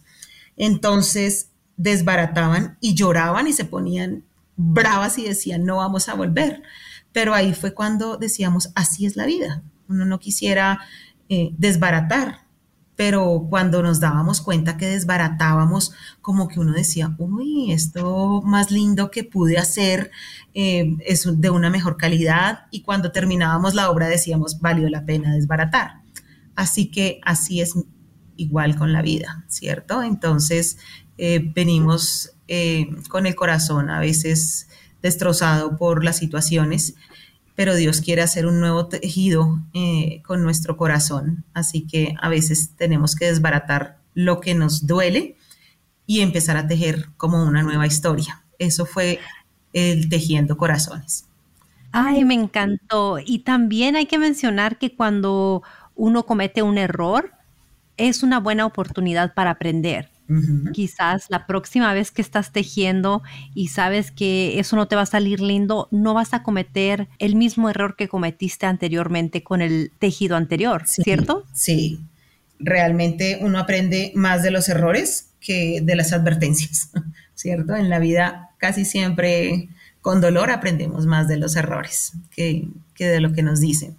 Entonces 0.55 1.49
desbarataban 1.75 2.77
y 2.81 2.95
lloraban 2.95 3.47
y 3.47 3.53
se 3.53 3.65
ponían 3.65 4.23
bravas 4.55 5.17
y 5.17 5.23
decían, 5.23 5.65
no 5.65 5.77
vamos 5.77 6.09
a 6.09 6.15
volver. 6.15 6.63
Pero 7.11 7.33
ahí 7.33 7.53
fue 7.53 7.73
cuando 7.73 8.17
decíamos, 8.17 8.71
así 8.75 9.05
es 9.05 9.15
la 9.15 9.25
vida. 9.25 9.63
Uno 9.87 10.05
no 10.05 10.19
quisiera 10.19 10.79
eh, 11.29 11.51
desbaratar, 11.57 12.45
pero 12.95 13.47
cuando 13.49 13.81
nos 13.81 13.99
dábamos 13.99 14.41
cuenta 14.41 14.77
que 14.77 14.87
desbaratábamos, 14.87 15.93
como 16.21 16.47
que 16.47 16.59
uno 16.59 16.73
decía, 16.73 17.15
uy, 17.17 17.71
esto 17.71 18.41
más 18.43 18.71
lindo 18.71 19.09
que 19.09 19.23
pude 19.23 19.57
hacer 19.57 20.11
eh, 20.53 20.97
es 21.05 21.27
de 21.39 21.49
una 21.49 21.69
mejor 21.69 21.97
calidad 21.97 22.65
y 22.71 22.81
cuando 22.81 23.11
terminábamos 23.11 23.73
la 23.73 23.89
obra 23.89 24.07
decíamos, 24.07 24.59
valió 24.59 24.89
la 24.89 25.05
pena 25.05 25.33
desbaratar. 25.33 26.01
Así 26.55 26.91
que 26.91 27.19
así 27.23 27.61
es 27.61 27.73
igual 28.35 28.75
con 28.75 28.91
la 28.91 29.01
vida, 29.01 29.45
¿cierto? 29.47 30.03
Entonces 30.03 30.77
eh, 31.17 31.51
venimos 31.53 32.33
con 33.09 33.27
el 33.27 33.35
corazón 33.35 33.91
a 33.91 33.99
veces 33.99 34.68
destrozado 35.01 35.77
por 35.77 36.03
las 36.03 36.17
situaciones, 36.17 36.95
pero 37.55 37.75
Dios 37.75 38.01
quiere 38.01 38.21
hacer 38.21 38.45
un 38.45 38.59
nuevo 38.59 38.87
tejido 38.87 39.59
eh, 39.73 40.21
con 40.25 40.43
nuestro 40.43 40.77
corazón, 40.77 41.43
así 41.53 41.85
que 41.87 42.15
a 42.21 42.29
veces 42.29 42.71
tenemos 42.77 43.15
que 43.15 43.25
desbaratar 43.25 43.97
lo 44.13 44.39
que 44.39 44.55
nos 44.55 44.87
duele 44.87 45.35
y 46.05 46.21
empezar 46.21 46.57
a 46.57 46.67
tejer 46.67 47.09
como 47.17 47.43
una 47.43 47.61
nueva 47.61 47.85
historia. 47.85 48.43
Eso 48.57 48.85
fue 48.85 49.19
el 49.73 50.09
tejiendo 50.09 50.57
corazones. 50.57 51.25
Ay, 51.91 52.23
me 52.23 52.33
encantó. 52.33 53.19
Y 53.23 53.39
también 53.39 53.95
hay 53.95 54.05
que 54.05 54.17
mencionar 54.17 54.77
que 54.77 54.95
cuando 54.95 55.63
uno 55.95 56.25
comete 56.25 56.61
un 56.61 56.77
error, 56.77 57.31
es 57.97 58.23
una 58.23 58.39
buena 58.39 58.65
oportunidad 58.65 59.33
para 59.33 59.51
aprender. 59.51 60.09
Quizás 60.73 61.25
la 61.29 61.47
próxima 61.47 61.93
vez 61.93 62.11
que 62.11 62.21
estás 62.21 62.51
tejiendo 62.51 63.23
y 63.55 63.69
sabes 63.69 64.11
que 64.11 64.59
eso 64.59 64.75
no 64.75 64.87
te 64.87 64.95
va 64.95 65.01
a 65.01 65.07
salir 65.07 65.41
lindo, 65.41 65.87
no 65.91 66.13
vas 66.13 66.33
a 66.33 66.43
cometer 66.43 67.07
el 67.17 67.35
mismo 67.35 67.69
error 67.69 67.95
que 67.95 68.07
cometiste 68.07 68.67
anteriormente 68.67 69.43
con 69.43 69.61
el 69.61 69.91
tejido 69.97 70.35
anterior, 70.35 70.83
¿cierto? 70.87 71.45
Sí, 71.53 71.99
realmente 72.59 73.39
uno 73.41 73.59
aprende 73.59 74.11
más 74.15 74.43
de 74.43 74.51
los 74.51 74.69
errores 74.69 75.31
que 75.39 75.81
de 75.81 75.95
las 75.95 76.13
advertencias, 76.13 76.91
¿cierto? 77.33 77.75
En 77.75 77.89
la 77.89 77.99
vida 77.99 78.51
casi 78.57 78.85
siempre 78.85 79.69
con 80.01 80.21
dolor 80.21 80.51
aprendemos 80.51 81.05
más 81.05 81.27
de 81.27 81.37
los 81.37 81.55
errores 81.55 82.13
que, 82.31 82.67
que 82.93 83.07
de 83.07 83.19
lo 83.19 83.33
que 83.33 83.43
nos 83.43 83.59
dicen. 83.59 83.97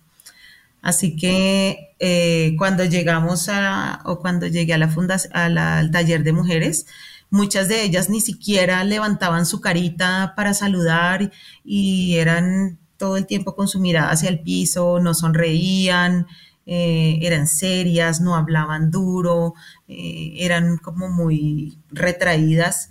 Así 0.83 1.17
que 1.17 1.95
eh, 1.99 2.55
cuando 2.59 2.85
llegamos 2.85 3.49
a, 3.49 4.03
o 4.05 4.19
cuando 4.21 4.47
llegué 4.47 4.75
a 4.75 4.79
la 4.79 4.89
fundación, 4.89 5.33
al 5.35 5.91
taller 5.91 6.25
de 6.25 6.33
mujeres, 6.33 6.87
muchas 7.31 7.69
de 7.69 7.83
ellas 7.83 8.09
ni 8.11 8.21
siquiera 8.21 8.83
levantaban 8.85 9.47
su 9.47 9.61
carita 9.61 10.35
para 10.37 10.55
saludar 10.55 11.31
y 11.65 12.17
eran 12.17 12.79
todo 12.97 13.17
el 13.17 13.27
tiempo 13.27 13.55
con 13.55 13.69
su 13.69 13.81
mirada 13.81 14.11
hacia 14.11 14.29
el 14.29 14.41
piso, 14.41 15.01
no 15.01 15.15
sonreían, 15.15 16.27
eh, 16.67 17.19
eran 17.23 17.47
serias, 17.47 18.21
no 18.21 18.37
hablaban 18.37 18.91
duro, 18.91 19.55
eh, 19.89 20.35
eran 20.37 20.77
como 20.77 21.09
muy 21.09 21.79
retraídas. 21.91 22.91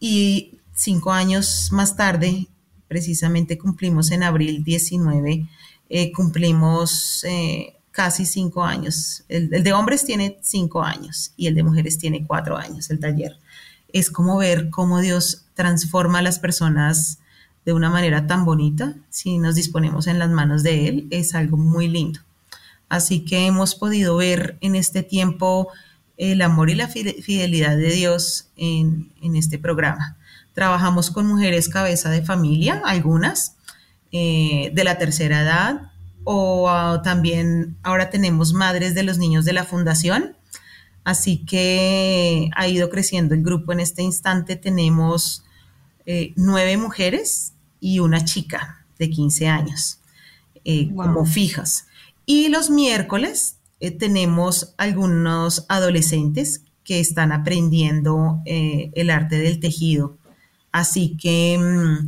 Y 0.00 0.58
cinco 0.74 1.12
años 1.12 1.70
más 1.72 1.96
tarde, 1.96 2.48
precisamente 2.88 3.58
cumplimos 3.58 4.10
en 4.10 4.22
abril 4.22 4.64
19 4.64 5.48
eh, 5.88 6.12
cumplimos 6.12 7.24
eh, 7.24 7.76
casi 7.90 8.26
cinco 8.26 8.64
años. 8.64 9.24
El, 9.28 9.50
de 9.50 9.72
hombres 9.72 10.04
tiene 10.04 10.38
cinco 10.42 10.82
años 10.82 11.32
y 11.36 11.46
el 11.46 11.54
de 11.54 11.62
mujeres 11.62 11.98
tiene 11.98 12.26
cuatro 12.26 12.56
años, 12.56 12.90
el 12.90 13.00
taller. 13.00 13.38
Es 13.92 14.10
como 14.10 14.36
ver 14.36 14.70
cómo 14.70 15.00
Dios 15.00 15.44
transforma 15.54 16.18
a 16.18 16.22
las 16.22 16.38
personas 16.38 17.18
de 17.64 17.72
una 17.72 17.90
manera 17.90 18.26
tan 18.26 18.44
bonita. 18.44 18.94
Si 19.10 19.38
nos 19.38 19.54
disponemos 19.54 20.06
en 20.06 20.18
las 20.18 20.30
manos 20.30 20.62
de 20.62 20.88
Él, 20.88 21.08
es 21.10 21.34
algo 21.34 21.56
muy 21.56 21.88
lindo. 21.88 22.20
Así 22.88 23.24
que 23.24 23.46
hemos 23.46 23.74
podido 23.74 24.16
ver 24.16 24.58
en 24.60 24.76
este 24.76 25.02
tiempo 25.02 25.68
el 26.16 26.42
amor 26.42 26.70
y 26.70 26.74
la 26.74 26.88
fidelidad 26.88 27.76
de 27.76 27.90
Dios 27.90 28.48
en, 28.56 29.10
en 29.20 29.36
este 29.36 29.58
programa. 29.58 30.16
Trabajamos 30.54 31.10
con 31.10 31.26
mujeres 31.26 31.68
cabeza 31.68 32.10
de 32.10 32.22
familia, 32.22 32.80
algunas, 32.84 33.55
eh, 34.12 34.70
de 34.72 34.84
la 34.84 34.98
tercera 34.98 35.42
edad 35.42 35.92
o 36.24 36.68
ah, 36.68 37.02
también 37.02 37.76
ahora 37.82 38.10
tenemos 38.10 38.52
madres 38.52 38.94
de 38.94 39.02
los 39.02 39.18
niños 39.18 39.44
de 39.44 39.52
la 39.52 39.64
fundación. 39.64 40.36
Así 41.04 41.44
que 41.44 42.50
ha 42.56 42.66
ido 42.66 42.90
creciendo 42.90 43.34
el 43.34 43.42
grupo. 43.42 43.72
En 43.72 43.80
este 43.80 44.02
instante 44.02 44.56
tenemos 44.56 45.44
eh, 46.04 46.32
nueve 46.36 46.76
mujeres 46.76 47.52
y 47.80 48.00
una 48.00 48.24
chica 48.24 48.84
de 48.98 49.10
15 49.10 49.48
años 49.48 50.00
eh, 50.64 50.90
como 50.94 51.24
fijas. 51.24 51.86
Y 52.24 52.48
los 52.48 52.70
miércoles 52.70 53.58
tenemos 53.98 54.74
algunos 54.78 55.64
adolescentes 55.68 56.62
que 56.82 56.98
están 56.98 57.30
aprendiendo 57.30 58.40
el 58.44 59.10
arte 59.10 59.36
del 59.36 59.60
tejido. 59.60 60.16
Así 60.76 61.16
que, 61.16 61.56
mm, 61.58 62.06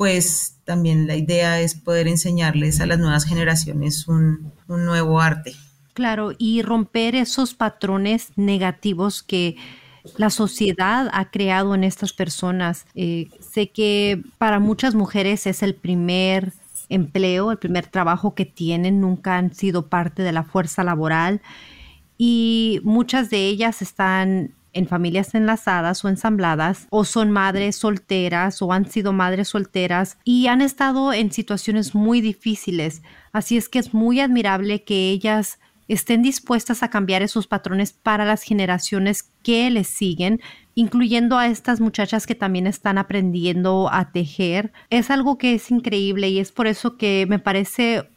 pues 0.00 0.56
también 0.64 1.06
la 1.06 1.14
idea 1.14 1.60
es 1.60 1.74
poder 1.74 2.08
enseñarles 2.08 2.80
a 2.80 2.86
las 2.86 2.98
nuevas 2.98 3.26
generaciones 3.26 4.08
un, 4.08 4.50
nuevo 4.66 5.20
arte. 5.20 5.52
Claro, 5.92 6.32
y 6.38 6.62
romper 6.62 7.14
esos 7.14 7.52
patrones 7.52 8.30
negativos 8.34 9.22
que 9.22 9.58
la 10.16 10.30
sociedad 10.30 11.10
ha 11.12 11.30
creado 11.30 11.74
en 11.74 11.84
estas 11.84 12.14
personas. 12.14 12.86
Eh, 12.94 13.28
sé 13.40 13.68
que 13.68 14.22
para 14.38 14.58
muchas 14.58 14.94
mujeres 14.94 15.46
es 15.46 15.62
el 15.62 15.74
primer 15.74 16.54
empleo, 16.88 17.50
el 17.50 17.58
primer 17.58 17.86
trabajo 17.86 18.34
que 18.34 18.46
tienen, 18.46 19.02
nunca 19.02 19.36
han 19.36 19.52
sido 19.52 19.88
parte 19.88 20.22
de 20.22 20.32
la 20.32 20.44
fuerza 20.44 20.82
laboral 20.82 21.42
y 22.16 22.80
muchas 22.84 23.28
de 23.28 23.48
ellas 23.48 23.82
están 23.82 24.54
en 24.72 24.86
familias 24.86 25.34
enlazadas 25.34 26.04
o 26.04 26.08
ensambladas 26.08 26.86
o 26.90 27.04
son 27.04 27.30
madres 27.30 27.76
solteras 27.76 28.62
o 28.62 28.72
han 28.72 28.90
sido 28.90 29.12
madres 29.12 29.48
solteras 29.48 30.18
y 30.24 30.46
han 30.46 30.60
estado 30.60 31.12
en 31.12 31.32
situaciones 31.32 31.94
muy 31.94 32.20
difíciles. 32.20 33.02
Así 33.32 33.56
es 33.56 33.68
que 33.68 33.78
es 33.78 33.94
muy 33.94 34.20
admirable 34.20 34.84
que 34.84 35.10
ellas 35.10 35.58
estén 35.88 36.22
dispuestas 36.22 36.84
a 36.84 36.88
cambiar 36.88 37.22
esos 37.22 37.48
patrones 37.48 37.92
para 37.92 38.24
las 38.24 38.42
generaciones 38.42 39.32
que 39.42 39.68
les 39.70 39.88
siguen, 39.88 40.40
incluyendo 40.76 41.36
a 41.36 41.48
estas 41.48 41.80
muchachas 41.80 42.28
que 42.28 42.36
también 42.36 42.68
están 42.68 42.96
aprendiendo 42.96 43.88
a 43.92 44.12
tejer. 44.12 44.72
Es 44.88 45.10
algo 45.10 45.36
que 45.36 45.54
es 45.54 45.70
increíble 45.72 46.28
y 46.28 46.38
es 46.38 46.52
por 46.52 46.68
eso 46.68 46.96
que 46.96 47.26
me 47.28 47.40
parece 47.40 48.08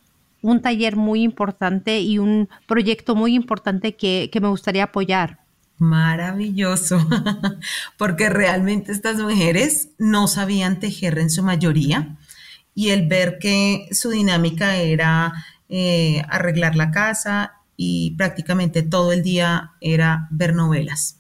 un 0.43 0.61
taller 0.61 0.95
muy 0.95 1.23
importante 1.23 1.99
y 2.01 2.19
un 2.19 2.47
proyecto 2.67 3.15
muy 3.15 3.33
importante 3.33 3.95
que, 3.95 4.29
que 4.31 4.41
me 4.41 4.49
gustaría 4.49 4.83
apoyar. 4.83 5.42
Maravilloso, 5.83 6.97
porque 7.97 8.29
realmente 8.29 8.93
estas 8.93 9.17
mujeres 9.17 9.89
no 9.97 10.29
sabían 10.29 10.79
tejer 10.79 11.19
en 11.19 11.29
su 11.29 11.43
mayoría 11.43 12.17
y 12.73 12.91
el 12.91 13.05
ver 13.09 13.37
que 13.37 13.89
su 13.91 14.09
dinámica 14.11 14.77
era 14.77 15.33
eh, 15.67 16.23
arreglar 16.29 16.77
la 16.77 16.89
casa 16.91 17.55
y 17.75 18.11
prácticamente 18.11 18.81
todo 18.81 19.11
el 19.11 19.23
día 19.23 19.73
era 19.81 20.29
ver 20.31 20.55
novelas. 20.55 21.17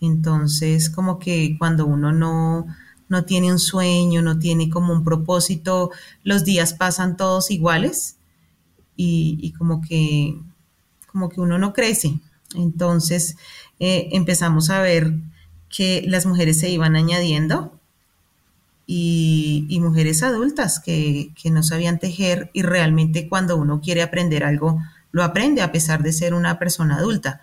Entonces, 0.00 0.90
como 0.90 1.20
que 1.20 1.56
cuando 1.56 1.86
uno 1.86 2.10
no, 2.10 2.66
no 3.08 3.24
tiene 3.24 3.52
un 3.52 3.60
sueño, 3.60 4.22
no 4.22 4.40
tiene 4.40 4.70
como 4.70 4.92
un 4.92 5.04
propósito, 5.04 5.92
los 6.24 6.44
días 6.44 6.74
pasan 6.74 7.16
todos 7.16 7.52
iguales 7.52 8.16
y, 8.96 9.38
y 9.40 9.52
como 9.52 9.80
que 9.80 10.36
como 11.06 11.28
que 11.28 11.40
uno 11.40 11.58
no 11.58 11.72
crece. 11.72 12.18
Entonces, 12.56 13.36
eh, 13.80 14.08
empezamos 14.12 14.70
a 14.70 14.80
ver 14.80 15.14
que 15.68 16.04
las 16.06 16.26
mujeres 16.26 16.60
se 16.60 16.68
iban 16.68 16.96
añadiendo 16.96 17.72
y, 18.86 19.78
mujeres 19.80 20.22
adultas 20.22 20.80
que, 20.80 21.30
que, 21.40 21.50
no 21.50 21.62
sabían 21.62 21.98
tejer 21.98 22.50
y 22.52 22.62
realmente 22.62 23.28
cuando 23.28 23.56
uno 23.56 23.80
quiere 23.80 24.02
aprender 24.02 24.44
algo, 24.44 24.80
lo 25.12 25.24
aprende 25.24 25.62
a 25.62 25.72
pesar 25.72 26.02
de 26.02 26.12
ser 26.12 26.34
una 26.34 26.58
persona 26.58 26.96
adulta. 26.96 27.40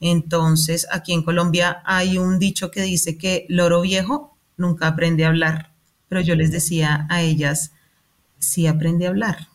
Entonces, 0.00 0.86
aquí 0.90 1.12
en 1.12 1.22
Colombia 1.22 1.82
hay 1.84 2.18
un 2.18 2.38
dicho 2.38 2.70
que 2.70 2.82
dice 2.82 3.16
que 3.16 3.46
loro 3.48 3.80
viejo 3.80 4.36
nunca 4.56 4.88
aprende 4.88 5.24
a 5.24 5.28
hablar, 5.28 5.70
pero 6.08 6.20
yo 6.20 6.34
les 6.34 6.50
decía 6.50 7.06
a 7.08 7.22
ellas, 7.22 7.72
sí 8.38 8.66
aprende 8.66 9.06
a 9.06 9.10
hablar. 9.10 9.48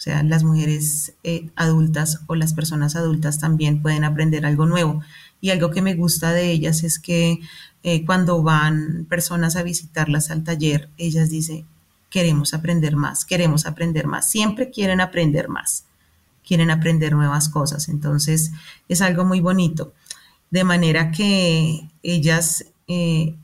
O 0.00 0.02
sea, 0.02 0.22
las 0.22 0.44
mujeres 0.44 1.12
eh, 1.24 1.50
adultas 1.56 2.20
o 2.26 2.34
las 2.34 2.54
personas 2.54 2.96
adultas 2.96 3.38
también 3.38 3.82
pueden 3.82 4.04
aprender 4.04 4.46
algo 4.46 4.64
nuevo. 4.66 5.02
Y 5.40 5.50
algo 5.50 5.70
que 5.70 5.82
me 5.82 5.94
gusta 5.94 6.32
de 6.32 6.50
ellas 6.50 6.84
es 6.84 6.98
que 6.98 7.40
eh, 7.82 8.04
cuando 8.04 8.42
van 8.42 9.06
personas 9.08 9.56
a 9.56 9.62
visitarlas 9.62 10.30
al 10.30 10.44
taller, 10.44 10.90
ellas 10.98 11.30
dicen, 11.30 11.66
queremos 12.10 12.52
aprender 12.52 12.96
más, 12.96 13.24
queremos 13.24 13.66
aprender 13.66 14.06
más, 14.06 14.30
siempre 14.30 14.70
quieren 14.70 15.00
aprender 15.00 15.48
más, 15.48 15.84
quieren 16.46 16.70
aprender 16.70 17.12
nuevas 17.12 17.48
cosas. 17.48 17.88
Entonces 17.88 18.50
es 18.88 19.00
algo 19.00 19.24
muy 19.24 19.40
bonito. 19.40 19.94
De 20.50 20.64
manera 20.64 21.12
que 21.12 21.88
ellas 22.02 22.66
eh, 22.88 23.34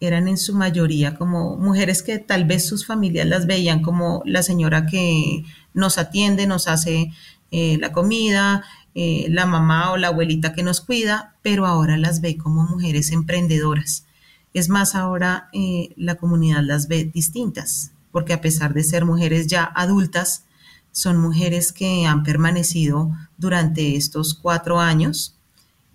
eran 0.00 0.28
en 0.28 0.38
su 0.38 0.54
mayoría 0.54 1.14
como 1.14 1.56
mujeres 1.56 2.02
que 2.02 2.18
tal 2.18 2.44
vez 2.44 2.66
sus 2.66 2.86
familias 2.86 3.26
las 3.26 3.46
veían 3.46 3.82
como 3.82 4.22
la 4.24 4.42
señora 4.42 4.86
que 4.86 5.44
nos 5.72 5.98
atiende, 5.98 6.46
nos 6.46 6.68
hace 6.68 7.12
eh, 7.50 7.76
la 7.78 7.92
comida, 7.92 8.64
eh, 8.94 9.26
la 9.28 9.46
mamá 9.46 9.90
o 9.90 9.96
la 9.96 10.08
abuelita 10.08 10.52
que 10.52 10.62
nos 10.62 10.80
cuida, 10.80 11.34
pero 11.42 11.66
ahora 11.66 11.96
las 11.96 12.20
ve 12.20 12.36
como 12.36 12.62
mujeres 12.62 13.10
emprendedoras. 13.10 14.04
Es 14.52 14.68
más, 14.68 14.94
ahora 14.94 15.48
eh, 15.52 15.92
la 15.96 16.14
comunidad 16.14 16.62
las 16.62 16.86
ve 16.86 17.04
distintas, 17.04 17.90
porque 18.12 18.32
a 18.32 18.40
pesar 18.40 18.72
de 18.72 18.84
ser 18.84 19.04
mujeres 19.04 19.48
ya 19.48 19.64
adultas, 19.64 20.44
son 20.92 21.20
mujeres 21.20 21.72
que 21.72 22.06
han 22.06 22.22
permanecido 22.22 23.10
durante 23.36 23.96
estos 23.96 24.32
cuatro 24.32 24.78
años. 24.78 25.34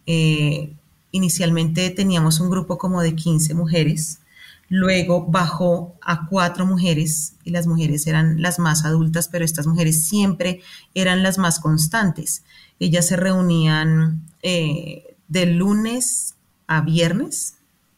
Eh, 0.05 0.73
inicialmente 1.11 1.89
teníamos 1.91 2.41
un 2.41 2.49
grupo 2.49 2.77
como 2.77 3.01
de 3.01 3.15
15 3.15 3.53
mujeres, 3.53 4.19
luego 4.67 5.25
bajó 5.25 5.95
a 6.01 6.27
cuatro 6.27 6.65
mujeres 6.65 7.33
y 7.45 7.51
las 7.51 7.65
mujeres 7.65 8.05
eran 8.07 8.41
las 8.41 8.59
más 8.59 8.83
adultas, 8.83 9.29
pero 9.29 9.45
estas 9.45 9.67
mujeres 9.67 10.05
siempre 10.05 10.61
eran 10.93 11.23
las 11.23 11.37
más 11.37 11.61
constantes. 11.61 12.43
Ellas 12.79 13.07
se 13.07 13.17
reunían 13.17 14.23
eh, 14.41 15.15
de 15.27 15.45
lunes 15.45 16.35
a 16.67 16.81
viernes 16.81 17.55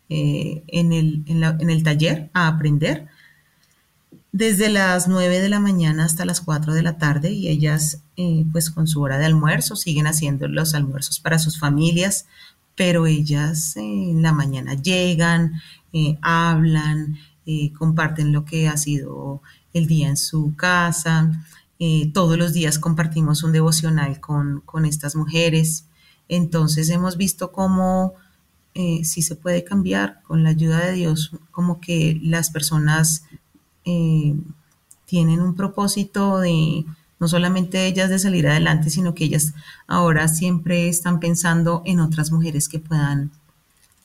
eh, 0.09 0.63
en, 0.67 0.91
el, 0.91 1.23
en, 1.27 1.69
el, 1.69 1.83
taller 1.83 2.29
a 2.33 2.47
aprender. 2.47 3.07
Desde 4.31 4.69
las 4.69 5.07
9 5.07 5.39
de 5.39 5.49
la 5.49 5.59
mañana 5.59 6.05
hasta 6.05 6.25
las 6.25 6.41
4 6.41 6.73
de 6.73 6.83
la 6.83 6.97
tarde 6.97 7.31
y 7.31 7.49
ellas 7.49 8.01
eh, 8.17 8.45
pues 8.51 8.69
con 8.69 8.87
su 8.87 9.01
hora 9.01 9.19
de 9.19 9.25
almuerzo 9.25 9.75
siguen 9.75 10.07
haciendo 10.07 10.47
los 10.47 10.73
almuerzos 10.73 11.19
para 11.19 11.37
sus 11.37 11.59
familias, 11.59 12.25
pero 12.75 13.05
ellas 13.05 13.75
en 13.77 14.21
la 14.21 14.31
mañana 14.31 14.73
llegan, 14.75 15.61
hablan, 16.21 17.17
comparten 17.77 18.31
lo 18.31 18.45
que 18.45 18.69
ha 18.69 18.77
sido 18.77 19.41
el 19.73 19.87
día 19.87 20.07
en 20.07 20.17
su 20.17 20.55
casa, 20.55 21.45
eh, 21.83 22.11
todos 22.13 22.37
los 22.37 22.53
días 22.53 22.77
compartimos 22.77 23.41
un 23.41 23.53
devocional 23.53 24.19
con, 24.19 24.61
estas 24.85 25.15
mujeres. 25.15 25.85
Entonces 26.29 26.89
hemos 26.89 27.17
visto 27.17 27.51
cómo 27.51 28.13
eh, 28.75 29.03
si 29.03 29.23
se 29.23 29.35
puede 29.35 29.63
cambiar 29.63 30.21
con 30.21 30.43
la 30.43 30.51
ayuda 30.51 30.77
de 30.85 30.91
Dios, 30.91 31.31
como 31.49 31.81
que 31.81 32.19
las 32.21 32.51
personas 32.51 33.23
eh, 33.83 34.35
tienen 35.07 35.41
un 35.41 35.55
propósito 35.55 36.37
de 36.37 36.85
no 37.19 37.27
solamente 37.27 37.87
ellas 37.87 38.11
de 38.11 38.19
salir 38.19 38.47
adelante, 38.47 38.91
sino 38.91 39.15
que 39.15 39.23
ellas 39.23 39.55
ahora 39.87 40.27
siempre 40.27 40.87
están 40.87 41.19
pensando 41.19 41.81
en 41.85 41.99
otras 41.99 42.31
mujeres 42.31 42.69
que 42.69 42.77
puedan 42.77 43.31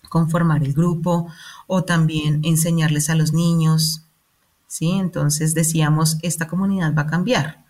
conformar 0.08 0.64
el 0.64 0.72
grupo 0.72 1.28
o 1.66 1.84
también 1.84 2.40
enseñarles 2.42 3.10
a 3.10 3.16
los 3.16 3.34
niños. 3.34 4.00
¿sí? 4.66 4.92
Entonces 4.92 5.52
decíamos, 5.52 6.16
esta 6.22 6.48
comunidad 6.48 6.94
va 6.94 7.02
a 7.02 7.06
cambiar 7.08 7.65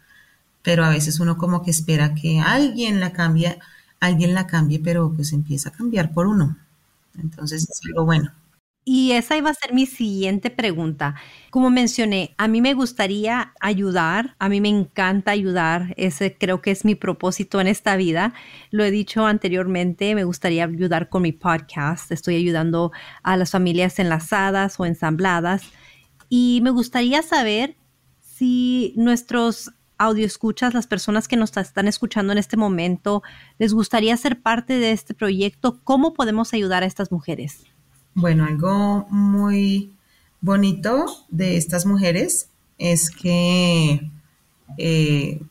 pero 0.67 0.85
a 0.85 0.89
veces 0.89 1.21
uno 1.21 1.39
como 1.39 1.63
que 1.63 1.71
espera 1.71 2.17
que 2.17 2.41
alguien 2.41 2.99
la 2.99 3.13
cambie, 3.13 3.57
alguien 4.01 4.35
la 4.35 4.49
cambie, 4.49 4.81
pero 4.81 5.13
pues 5.15 5.33
empieza 5.33 5.69
a 5.69 5.73
cambiar 5.73 6.13
por 6.13 6.27
uno. 6.27 6.57
Entonces 7.17 7.69
es 7.71 7.81
algo 7.87 8.05
bueno. 8.05 8.33
Y 8.85 9.13
esa 9.13 9.37
iba 9.37 9.51
a 9.51 9.55
ser 9.55 9.75
mi 9.75 9.87
siguiente 9.87 10.51
pregunta. 10.51 11.15
Como 11.51 11.71
mencioné, 11.71 12.35
a 12.37 12.49
mí 12.49 12.61
me 12.61 12.75
gustaría 12.75 13.53
ayudar, 13.61 14.35
a 14.41 14.49
mí 14.49 14.61
me 14.61 14.69
encanta 14.69 15.31
ayudar, 15.31 15.95
ese 15.97 16.37
creo 16.37 16.61
que 16.63 16.73
es 16.73 16.85
mi 16.85 16.97
propósito 16.97 17.61
en 17.61 17.69
esta 17.69 17.95
vida. 17.95 18.35
Lo 18.73 18.83
he 18.83 18.91
dicho 18.91 19.25
anteriormente, 19.25 20.17
me 20.17 20.25
gustaría 20.25 20.65
ayudar 20.65 21.09
con 21.09 21.23
mi 21.23 21.31
podcast, 21.31 22.11
estoy 22.11 22.35
ayudando 22.35 22.91
a 23.23 23.37
las 23.37 23.53
familias 23.53 24.01
enlazadas 24.01 24.81
o 24.81 24.85
ensambladas 24.85 25.63
y 26.29 26.59
me 26.65 26.71
gustaría 26.71 27.23
saber 27.23 27.77
si 28.21 28.95
nuestros 28.97 29.71
audio 29.99 30.27
escuchas, 30.27 30.75
las 30.75 30.87
personas 30.87 31.29
que 31.29 31.37
nos 31.37 31.57
están 31.57 31.89
escuchando 31.89 32.33
en 32.33 32.39
este 32.39 32.57
momento, 32.57 33.23
les 33.59 33.73
gustaría 33.73 34.17
ser 34.17 34.41
parte 34.41 34.79
de 34.79 34.93
este 34.93 35.15
proyecto, 35.15 35.81
¿cómo 35.85 36.15
podemos 36.15 36.53
ayudar 36.53 36.83
a 36.83 36.87
estas 36.87 37.11
mujeres? 37.13 37.65
Bueno, 38.15 38.45
algo 38.45 39.07
muy 39.11 39.93
bonito 40.41 41.07
de 41.29 41.57
estas 41.57 41.87
mujeres 41.87 42.49
es 42.79 43.11
que 43.11 44.11
eh, 44.79 45.43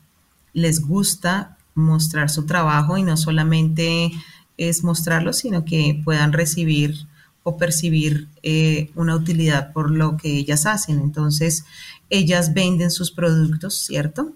les 0.54 0.82
gusta 0.82 1.58
mostrar 1.74 2.30
su 2.30 2.46
trabajo 2.46 2.98
y 2.98 3.04
no 3.04 3.18
solamente 3.18 4.12
es 4.58 4.84
mostrarlo, 4.84 5.34
sino 5.34 5.66
que 5.66 6.02
puedan 6.04 6.34
recibir 6.34 7.08
o 7.44 7.58
percibir 7.58 8.28
eh, 8.42 8.90
una 8.96 9.16
utilidad 9.16 9.72
por 9.72 9.92
lo 9.92 10.18
que 10.18 10.36
ellas 10.36 10.66
hacen. 10.66 11.00
Entonces, 11.00 11.66
ellas 12.10 12.54
venden 12.54 12.92
sus 12.92 13.12
productos, 13.12 13.76
¿cierto? 13.76 14.34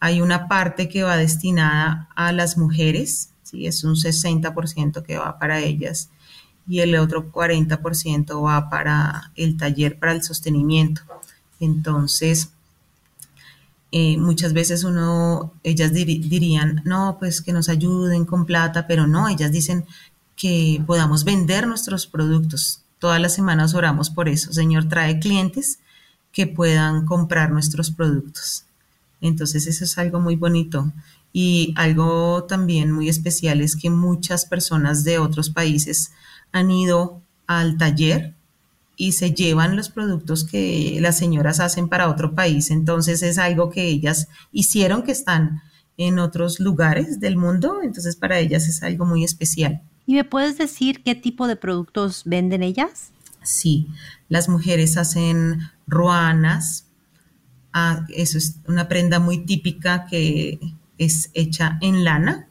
Hay 0.00 0.20
una 0.20 0.48
parte 0.48 0.88
que 0.88 1.02
va 1.02 1.16
destinada 1.16 2.08
a 2.16 2.32
las 2.32 2.58
mujeres, 2.58 3.30
¿sí? 3.42 3.66
es 3.66 3.84
un 3.84 3.94
60% 3.94 5.02
que 5.02 5.18
va 5.18 5.38
para 5.38 5.60
ellas 5.60 6.10
y 6.66 6.80
el 6.80 6.96
otro 6.96 7.30
40% 7.32 8.44
va 8.44 8.70
para 8.70 9.32
el 9.36 9.56
taller, 9.56 9.98
para 9.98 10.12
el 10.12 10.22
sostenimiento. 10.22 11.02
Entonces, 11.60 12.50
eh, 13.90 14.16
muchas 14.16 14.52
veces 14.52 14.84
uno, 14.84 15.52
ellas 15.62 15.92
dirían, 15.92 16.82
no, 16.84 17.16
pues 17.18 17.42
que 17.42 17.52
nos 17.52 17.68
ayuden 17.68 18.24
con 18.24 18.46
plata, 18.46 18.86
pero 18.86 19.06
no, 19.06 19.28
ellas 19.28 19.52
dicen 19.52 19.84
que 20.36 20.82
podamos 20.86 21.24
vender 21.24 21.66
nuestros 21.66 22.06
productos. 22.06 22.82
Todas 22.98 23.20
las 23.20 23.34
semanas 23.34 23.74
oramos 23.74 24.10
por 24.10 24.28
eso. 24.28 24.52
Señor, 24.52 24.88
trae 24.88 25.18
clientes 25.18 25.80
que 26.32 26.46
puedan 26.46 27.06
comprar 27.06 27.50
nuestros 27.50 27.90
productos. 27.90 28.64
Entonces 29.20 29.66
eso 29.66 29.84
es 29.84 29.98
algo 29.98 30.20
muy 30.20 30.36
bonito. 30.36 30.92
Y 31.32 31.72
algo 31.76 32.44
también 32.44 32.90
muy 32.90 33.08
especial 33.08 33.60
es 33.60 33.76
que 33.76 33.88
muchas 33.88 34.44
personas 34.44 35.04
de 35.04 35.18
otros 35.18 35.50
países 35.50 36.12
han 36.50 36.70
ido 36.70 37.20
al 37.46 37.78
taller 37.78 38.34
y 38.96 39.12
se 39.12 39.32
llevan 39.32 39.76
los 39.76 39.88
productos 39.88 40.44
que 40.44 40.98
las 41.00 41.18
señoras 41.18 41.60
hacen 41.60 41.88
para 41.88 42.10
otro 42.10 42.34
país. 42.34 42.70
Entonces 42.70 43.22
es 43.22 43.38
algo 43.38 43.70
que 43.70 43.86
ellas 43.86 44.28
hicieron 44.52 45.02
que 45.02 45.12
están 45.12 45.62
en 45.96 46.18
otros 46.18 46.60
lugares 46.60 47.20
del 47.20 47.36
mundo. 47.36 47.80
Entonces 47.82 48.16
para 48.16 48.38
ellas 48.38 48.68
es 48.68 48.82
algo 48.82 49.06
muy 49.06 49.24
especial. 49.24 49.80
¿Y 50.06 50.14
me 50.14 50.24
puedes 50.24 50.58
decir 50.58 51.02
qué 51.02 51.14
tipo 51.14 51.46
de 51.46 51.56
productos 51.56 52.22
venden 52.24 52.62
ellas? 52.62 53.12
Sí, 53.42 53.88
las 54.28 54.48
mujeres 54.48 54.96
hacen 54.96 55.60
ruanas, 55.86 56.86
ah, 57.72 58.06
eso 58.14 58.38
es 58.38 58.60
una 58.66 58.88
prenda 58.88 59.18
muy 59.18 59.44
típica 59.44 60.06
que 60.06 60.58
es 60.98 61.30
hecha 61.34 61.78
en 61.80 62.04
lana. 62.04 62.48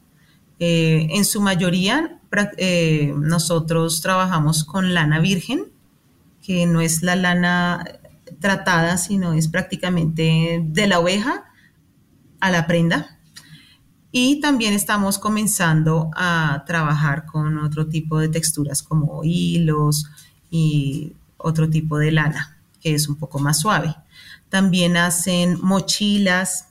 Eh, 0.60 1.08
en 1.12 1.26
su 1.26 1.42
mayoría, 1.42 2.20
eh, 2.58 3.14
nosotros 3.18 4.02
trabajamos 4.02 4.64
con 4.64 4.94
lana 4.94 5.20
virgen, 5.20 5.72
que 6.42 6.66
no 6.66 6.82
es 6.82 7.04
la 7.04 7.16
lana 7.16 8.00
tratada, 8.40 8.98
sino 8.98 9.34
es 9.34 9.48
prácticamente 9.48 10.62
de 10.64 10.88
la 10.88 11.00
oveja 11.00 11.46
a 12.40 12.52
la 12.52 12.68
prenda. 12.68 13.18
Y 14.12 14.42
también 14.42 14.74
estamos 14.74 15.20
comenzando 15.20 16.12
a 16.16 16.64
trabajar 16.68 17.26
con 17.26 17.58
otro 17.60 17.88
tipo 17.88 18.20
de 18.20 18.28
texturas 18.28 18.84
como 18.84 19.22
hilos 19.24 20.06
y 20.52 21.14
otro 21.38 21.68
tipo 21.70 21.98
de 21.98 22.12
lana, 22.12 22.58
que 22.80 22.94
es 22.94 23.08
un 23.08 23.16
poco 23.16 23.40
más 23.40 23.62
suave. 23.62 23.96
También 24.50 24.98
hacen 24.98 25.58
mochilas, 25.62 26.68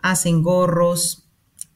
hacen 0.00 0.42
gorros, 0.42 1.24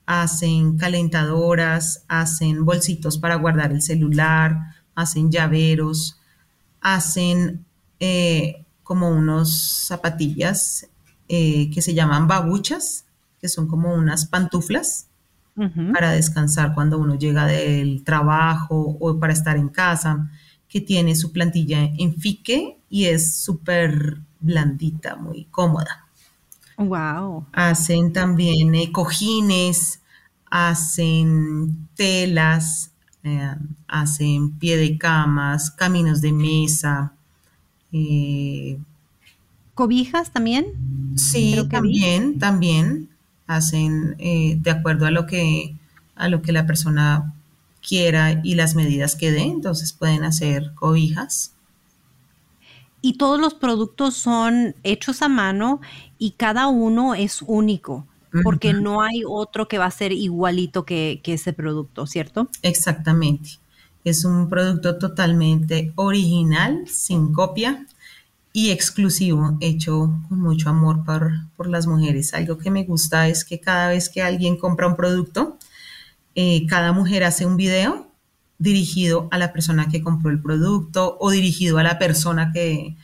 hacen 0.06 0.78
calentadoras, 0.78 2.04
hacen 2.08 2.64
bolsitos 2.64 3.18
para 3.18 3.34
guardar 3.34 3.72
el 3.72 3.82
celular, 3.82 4.74
hacen 4.94 5.30
llaveros, 5.30 6.18
hacen 6.80 7.64
eh, 8.00 8.64
como 8.82 9.10
unos 9.10 9.86
zapatillas 9.86 10.88
eh, 11.28 11.70
que 11.70 11.82
se 11.82 11.94
llaman 11.94 12.28
babuchas, 12.28 13.04
que 13.40 13.48
son 13.48 13.66
como 13.66 13.94
unas 13.94 14.26
pantuflas 14.26 15.06
para 15.92 16.12
descansar 16.12 16.74
cuando 16.74 16.98
uno 16.98 17.14
llega 17.14 17.44
del 17.44 18.04
trabajo 18.04 18.96
o 18.98 19.18
para 19.18 19.34
estar 19.34 19.58
en 19.58 19.68
casa, 19.68 20.30
que 20.72 20.80
tiene 20.80 21.14
su 21.14 21.32
plantilla 21.32 21.84
en 21.84 22.14
fique 22.16 22.78
y 22.88 23.04
es 23.04 23.36
súper 23.36 24.16
blandita, 24.40 25.16
muy 25.16 25.44
cómoda. 25.50 26.06
Wow. 26.78 27.44
Hacen 27.52 28.14
también 28.14 28.74
eh, 28.74 28.90
cojines, 28.90 30.00
hacen 30.50 31.88
telas, 31.94 32.90
eh, 33.22 33.54
hacen 33.86 34.52
pie 34.52 34.78
de 34.78 34.96
camas, 34.96 35.70
caminos 35.70 36.22
de 36.22 36.32
mesa. 36.32 37.12
Eh, 37.92 38.78
¿Cobijas 39.74 40.32
también? 40.32 40.64
Sí, 41.16 41.68
también, 41.70 42.38
también 42.38 43.10
hacen 43.46 44.16
de 44.16 44.70
acuerdo 44.70 45.04
a 45.04 45.10
lo 45.10 45.26
que 45.26 45.74
a 46.14 46.28
lo 46.28 46.40
que 46.40 46.52
la 46.52 46.66
persona 46.66 47.34
quiera 47.86 48.40
y 48.42 48.54
las 48.54 48.74
medidas 48.74 49.16
que 49.16 49.30
dé, 49.30 49.42
entonces 49.42 49.92
pueden 49.92 50.24
hacer 50.24 50.72
cobijas. 50.74 51.52
Y 53.00 53.14
todos 53.14 53.40
los 53.40 53.54
productos 53.54 54.14
son 54.14 54.76
hechos 54.84 55.22
a 55.22 55.28
mano 55.28 55.80
y 56.18 56.32
cada 56.32 56.68
uno 56.68 57.14
es 57.16 57.42
único, 57.42 58.06
porque 58.44 58.72
no 58.72 59.02
hay 59.02 59.24
otro 59.26 59.66
que 59.66 59.78
va 59.78 59.86
a 59.86 59.90
ser 59.90 60.12
igualito 60.12 60.84
que, 60.84 61.20
ese 61.24 61.52
producto, 61.52 62.06
¿cierto? 62.06 62.48
Exactamente. 62.62 63.58
Es 64.04 64.24
un 64.24 64.48
producto 64.48 64.98
totalmente 64.98 65.92
original, 65.96 66.84
sin 66.86 67.32
copia 67.32 67.86
y 68.52 68.70
exclusivo, 68.70 69.56
hecho 69.60 70.12
con 70.28 70.40
mucho 70.40 70.68
amor 70.68 71.04
por, 71.04 71.32
por 71.56 71.68
las 71.68 71.88
mujeres. 71.88 72.34
Algo 72.34 72.58
que 72.58 72.70
me 72.70 72.84
gusta 72.84 73.26
es 73.28 73.44
que 73.44 73.58
cada 73.58 73.88
vez 73.88 74.08
que 74.08 74.22
alguien 74.22 74.56
compra 74.56 74.86
un 74.86 74.94
producto, 74.94 75.58
eh, 76.34 76.66
cada 76.66 76.92
mujer 76.92 77.24
hace 77.24 77.46
un 77.46 77.56
video 77.56 78.10
dirigido 78.58 79.28
a 79.32 79.38
la 79.38 79.52
persona 79.52 79.88
que 79.88 80.02
compró 80.02 80.30
el 80.30 80.40
producto 80.40 81.16
o 81.20 81.30
dirigido 81.30 81.78
a 81.78 81.82
la 81.82 81.98
persona 81.98 82.52
que, 82.52 82.96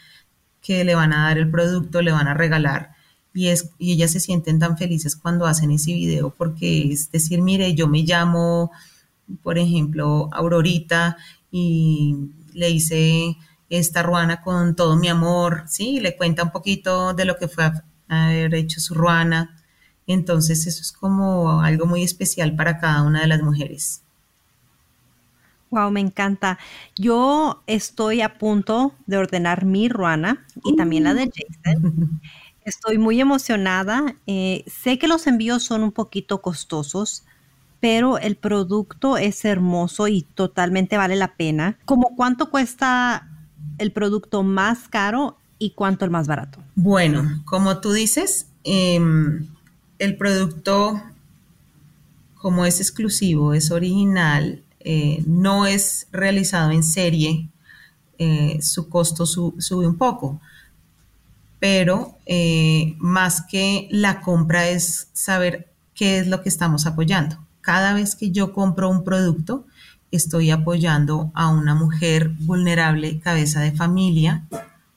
le 0.67 0.95
van 0.95 1.15
a 1.15 1.29
dar 1.29 1.39
el 1.39 1.51
producto, 1.51 2.03
le 2.03 2.13
van 2.13 2.29
a 2.29 2.35
regalar. 2.35 2.91
Y, 3.33 3.49
es, 3.49 3.71
y 3.79 3.93
ellas 3.93 4.13
se 4.13 4.21
sienten 4.21 4.59
tan 4.59 4.77
felices 4.77 5.17
cuando 5.17 5.47
hacen 5.47 5.71
ese 5.71 5.93
video 5.95 6.35
porque 6.37 6.93
es 6.93 7.11
decir, 7.11 7.41
mire, 7.41 7.75
yo 7.75 7.89
me 7.89 8.03
llamo, 8.03 8.71
por 9.43 9.59
ejemplo, 9.59 10.29
Aurorita 10.33 11.17
y 11.51 12.17
le 12.53 12.71
hice 12.71 13.37
esta 13.71 14.03
ruana 14.03 14.43
con 14.43 14.77
todo 14.77 14.97
mi 14.97 15.09
amor, 15.09 15.65
¿sí? 15.69 16.01
le 16.01 16.17
cuenta 16.17 16.45
un 16.45 16.51
poquito 16.51 17.15
de 17.15 17.25
lo 17.25 17.37
que 17.37 17.49
fue 17.49 17.73
haber 18.09 18.55
hecho 18.55 18.81
su 18.81 18.95
ruana 18.95 19.58
entonces 20.13 20.67
eso 20.67 20.83
es 20.83 20.93
como 20.93 21.61
algo 21.61 21.87
muy 21.87 22.03
especial 22.03 22.57
para 22.57 22.79
cada 22.79 23.03
una 23.03 23.21
de 23.21 23.29
las 23.29 23.43
mujeres. 23.43 24.03
Wow, 25.71 25.91
me 25.91 26.01
encanta. 26.01 26.59
Yo 26.97 27.63
estoy 27.67 28.23
a 28.23 28.39
punto 28.39 28.95
de 29.07 29.19
ordenar 29.19 29.65
mi 29.65 29.89
ruana 29.89 30.47
y 30.65 30.77
también 30.77 31.05
la 31.05 31.15
de 31.15 31.25
uh. 31.25 31.31
Jason. 31.65 32.21
Estoy 32.65 32.99
muy 32.99 33.21
emocionada. 33.21 34.15
Eh, 34.27 34.65
sé 34.67 34.99
que 34.99 35.09
los 35.09 35.27
envíos 35.27 35.63
son 35.63 35.83
un 35.83 35.93
poquito 35.93 36.41
costosos, 36.43 37.25
pero 37.81 38.19
el 38.19 38.37
producto 38.37 39.17
es 39.17 39.45
hermoso 39.45 40.09
y 40.09 40.23
totalmente 40.23 40.97
vale 40.97 41.17
la 41.17 41.35
pena. 41.37 41.79
¿Cómo 41.85 42.15
cuánto 42.17 42.51
cuesta 42.51 43.29
el 43.79 43.93
producto 43.93 44.43
más 44.43 44.89
caro 44.89 45.39
y 45.59 45.71
cuánto 45.71 46.05
el 46.05 46.11
más 46.11 46.27
barato? 46.27 46.59
Bueno, 46.75 47.43
como 47.45 47.79
tú 47.79 47.93
dices, 47.93 48.49
em, 48.65 49.47
el 49.99 50.17
producto, 50.17 51.03
como 52.37 52.65
es 52.65 52.81
exclusivo, 52.81 53.55
es 53.55 53.71
original, 53.71 54.63
eh, 54.81 55.23
no 55.27 55.67
es 55.67 56.07
realizado 56.13 56.71
en 56.71 56.83
serie, 56.83 57.49
eh, 58.19 58.59
su 58.63 58.89
costo 58.89 59.27
sube 59.27 59.87
un 59.87 59.97
poco. 59.97 60.41
Pero 61.59 62.17
eh, 62.27 62.95
más 62.99 63.43
que 63.43 63.89
la 63.91 64.21
compra 64.21 64.69
es 64.69 65.09
saber 65.13 65.69
qué 65.95 66.21
es 66.21 66.29
lo 66.29 66.43
que 66.43 66.49
estamos 66.49 66.87
apoyando. 66.87 67.37
Cada 67.61 67.93
vez 67.93 68.15
que 68.15 68.31
yo 68.31 68.53
compro 68.53 68.89
un 68.89 69.03
producto, 69.03 69.67
estoy 70.13 70.53
apoyando 70.53 71.33
a 71.35 71.49
una 71.49 71.75
mujer 71.75 72.31
vulnerable, 72.39 73.19
cabeza 73.19 73.61
de 73.61 73.73
familia, 73.73 74.47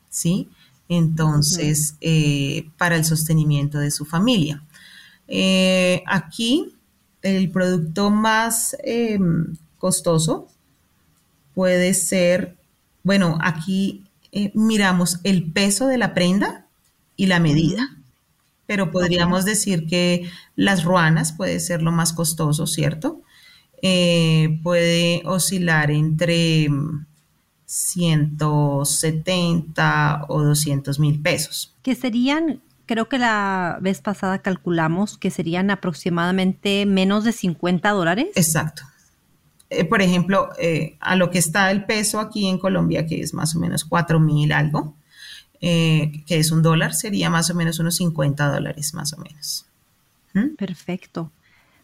¿sí? 0.10 0.48
Entonces, 0.88 1.96
para 2.78 2.96
el 2.96 3.04
sostenimiento 3.04 3.80
de 3.80 3.92
su 3.92 4.06
familia. 4.06 4.62
Eh, 5.34 6.04
aquí, 6.08 6.76
el 7.22 7.50
producto 7.52 8.10
más 8.10 8.76
em, 8.84 9.56
costoso 9.78 10.50
puede 11.56 11.94
ser, 11.94 12.58
bueno, 13.04 13.38
aquí 13.41 14.04
eh, 14.34 14.52
miramos 14.54 15.22
el 15.24 15.50
peso 15.50 15.88
de 15.88 15.98
la 15.98 16.13
prenda 16.13 16.67
y 17.15 17.28
la 17.28 17.39
medida, 17.39 17.96
pero 18.65 18.91
podríamos 18.91 19.46
decir 19.46 19.88
que 19.88 20.30
las 20.58 20.84
ruanas 20.84 21.32
puede 21.32 21.62
ser 21.62 21.82
lo 21.82 21.94
más 21.94 22.12
costoso, 22.12 22.67
¿cierto? 22.67 23.22
Eh, 23.82 24.60
puede 24.63 25.22
oscilar 25.24 25.91
entre 25.91 26.67
170 27.65 30.26
o 30.28 30.44
200 30.44 31.00
mil 31.00 31.22
pesos. 31.22 31.74
Que 31.84 31.96
serían 31.96 32.62
creo 32.91 33.08
que 33.08 33.17
la 33.17 33.77
vez 33.80 34.01
pasada 34.01 34.41
calculamos 34.41 35.17
que 35.17 35.32
serían 35.32 35.71
aproximadamente 35.71 36.86
menos 36.86 37.23
de 37.23 37.32
50 37.32 37.89
dólares. 37.91 38.27
Exacto. 38.36 38.84
Eh, 39.69 39.86
por 39.86 40.01
ejemplo, 40.01 40.49
eh, 40.60 40.97
a 40.99 41.15
lo 41.15 41.32
que 41.32 41.39
está 41.39 41.71
el 41.71 41.86
peso 41.86 42.19
aquí 42.19 42.49
en 42.49 42.58
Colombia, 42.58 43.06
que 43.06 43.21
es 43.21 43.34
más 43.34 43.56
o 43.56 43.60
menos 43.62 43.86
4 43.86 44.19
mil 44.19 44.51
algo, 44.51 44.93
eh, 45.62 46.12
que 46.27 46.38
es 46.38 46.51
un 46.51 46.63
dólar, 46.63 46.93
sería 46.93 47.30
más 47.30 47.49
o 47.49 47.56
menos 47.56 47.80
unos 47.80 47.95
50 47.95 48.51
dólares, 48.51 48.93
más 48.93 49.13
o 49.13 49.17
menos. 49.19 49.67
¿Mm? 50.34 50.56
Perfecto, 50.58 51.32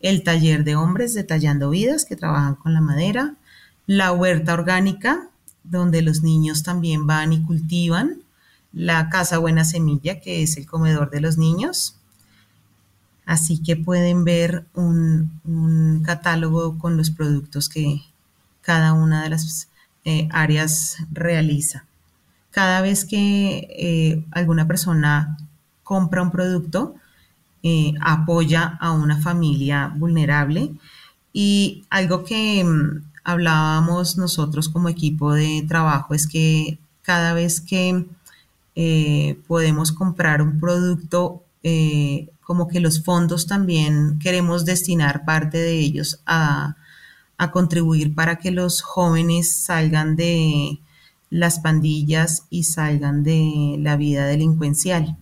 el 0.00 0.24
taller 0.24 0.64
de 0.64 0.74
hombres 0.74 1.14
de 1.14 1.22
Tallando 1.22 1.70
Vidas 1.70 2.04
que 2.04 2.16
trabajan 2.16 2.56
con 2.56 2.74
la 2.74 2.80
madera, 2.80 3.34
la 3.86 4.10
huerta 4.12 4.54
orgánica, 4.54 5.28
donde 5.62 6.02
los 6.02 6.22
niños 6.22 6.62
también 6.64 7.06
van 7.06 7.32
y 7.32 7.42
cultivan, 7.42 8.22
la 8.72 9.10
Casa 9.10 9.38
Buena 9.38 9.64
Semilla, 9.64 10.20
que 10.20 10.42
es 10.42 10.56
el 10.56 10.66
comedor 10.66 11.10
de 11.10 11.20
los 11.20 11.36
niños. 11.36 11.96
Así 13.26 13.62
que 13.62 13.76
pueden 13.76 14.24
ver 14.24 14.64
un, 14.74 16.02
catálogo 16.04 16.78
con 16.78 16.96
los 16.96 17.10
productos 17.10 17.68
que 17.68 18.02
cada 18.62 18.94
una 18.94 19.22
de 19.22 19.30
las 19.30 19.68
eh, 20.04 20.28
áreas 20.32 20.96
realiza 21.12 21.84
cada 22.50 22.80
vez 22.80 23.04
que 23.04 23.68
eh, 23.70 24.24
alguna 24.32 24.66
persona 24.66 25.36
compra 25.82 26.22
un 26.22 26.30
producto, 26.30 26.94
eh, 27.62 27.94
apoya 28.00 28.78
a 28.80 28.92
una 28.92 29.18
familia 29.18 29.92
vulnerable. 29.96 30.72
Y 31.32 31.84
algo 31.90 32.24
que 32.24 32.64
mm, 32.64 33.04
hablábamos 33.24 34.16
nosotros 34.16 34.68
como 34.68 34.88
equipo 34.88 35.32
de 35.32 35.64
trabajo 35.68 36.14
es 36.14 36.26
que 36.26 36.78
cada 37.02 37.34
vez 37.34 37.60
que 37.60 38.06
eh, 38.74 39.38
podemos 39.46 39.92
comprar 39.92 40.42
un 40.42 40.58
producto, 40.58 41.44
como 42.50 42.66
que 42.66 42.80
los 42.80 43.04
fondos 43.04 43.46
también 43.46 44.18
queremos 44.18 44.64
destinar 44.64 45.24
parte 45.24 45.56
de 45.56 45.78
ellos 45.78 46.20
a, 46.26 46.74
contribuir 47.52 48.12
para 48.12 48.40
que 48.40 48.50
los 48.50 48.82
jóvenes 48.82 49.52
salgan 49.52 50.16
de 50.16 50.80
las 51.30 51.60
pandillas 51.60 52.44
y 52.50 52.64
salgan 52.64 53.22
de 53.22 53.76
la 53.78 53.96
vida 53.96 54.26
delincuencial. 54.26 55.16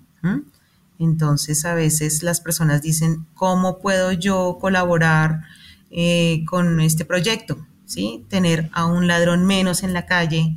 Entonces 0.99 1.65
a 1.65 1.75
veces 1.75 2.23
las 2.23 2.41
personas 2.41 2.83
dicen, 2.83 3.27
¿cómo 3.35 3.79
puedo 3.79 4.11
yo 4.13 4.59
colaborar 4.61 5.43
eh, 5.91 6.45
con 6.47 6.81
este 6.81 7.05
proyecto? 7.05 7.59
¿Sí? 7.85 8.25
Tener 8.29 8.69
a 8.73 8.87
un 8.87 9.07
ladrón 9.07 9.47
menos 9.47 9.83
en 9.83 9.93
la 9.93 10.07
calle 10.07 10.57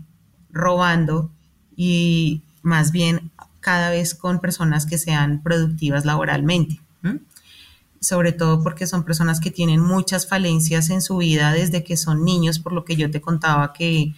robando 0.51 1.29
y 1.75 2.41
más 2.61 2.91
bien 2.91 3.31
cada 3.59 3.89
vez 3.89 4.15
con 4.15 4.39
personas 4.39 4.85
que 4.85 4.97
sean 4.97 5.43
productivas 5.43 6.05
laboralmente. 6.05 6.79
Sobre 7.99 8.31
todo 8.31 8.63
porque 8.63 8.87
son 8.87 9.03
personas 9.03 9.39
que 9.39 9.51
tienen 9.51 9.79
muchas 9.79 10.27
falencias 10.27 10.89
en 10.89 11.03
su 11.03 11.17
vida 11.17 11.53
desde 11.53 11.83
que 11.83 11.97
son 11.97 12.25
niños, 12.25 12.57
por 12.57 12.73
lo 12.73 12.83
que 12.83 12.95
yo 12.95 13.11
te 13.11 13.21
contaba 13.21 13.73
que, 13.73 14.15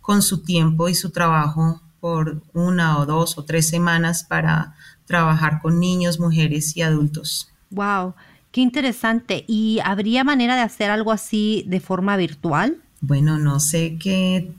con 0.00 0.22
su 0.22 0.42
tiempo 0.42 0.88
y 0.88 0.94
su 0.94 1.10
trabajo 1.10 1.82
por 2.00 2.42
una 2.54 2.98
o 2.98 3.06
dos 3.06 3.38
o 3.38 3.44
tres 3.44 3.68
semanas 3.68 4.24
para 4.24 4.74
trabajar 5.06 5.60
con 5.60 5.78
niños, 5.78 6.18
mujeres 6.18 6.76
y 6.76 6.82
adultos. 6.82 7.50
Wow, 7.70 8.14
qué 8.50 8.60
interesante. 8.60 9.44
¿Y 9.46 9.78
habría 9.84 10.24
manera 10.24 10.56
de 10.56 10.62
hacer 10.62 10.90
algo 10.90 11.12
así 11.12 11.64
de 11.66 11.80
forma 11.80 12.16
virtual? 12.16 12.78
Bueno, 13.00 13.38
no 13.38 13.60
sé 13.60 13.98
qué 13.98 14.52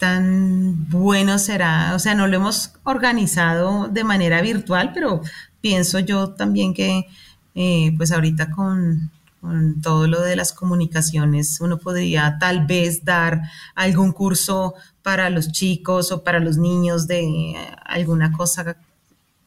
tan 0.00 0.88
bueno 0.88 1.38
será, 1.38 1.94
o 1.94 2.00
sea, 2.00 2.16
no 2.16 2.26
lo 2.26 2.36
hemos 2.36 2.72
organizado 2.82 3.86
de 3.86 4.02
manera 4.02 4.40
virtual, 4.40 4.90
pero 4.92 5.20
pienso 5.60 6.00
yo 6.00 6.30
también 6.30 6.74
que 6.74 7.06
eh, 7.54 7.94
pues 7.96 8.10
ahorita 8.10 8.50
con 8.50 9.10
con 9.40 9.80
todo 9.80 10.06
lo 10.06 10.20
de 10.20 10.36
las 10.36 10.52
comunicaciones, 10.52 11.60
uno 11.60 11.78
podría 11.78 12.36
tal 12.38 12.66
vez 12.66 13.04
dar 13.04 13.42
algún 13.74 14.12
curso 14.12 14.74
para 15.02 15.30
los 15.30 15.50
chicos 15.50 16.12
o 16.12 16.22
para 16.22 16.40
los 16.40 16.58
niños 16.58 17.06
de 17.06 17.56
alguna 17.84 18.32
cosa 18.32 18.76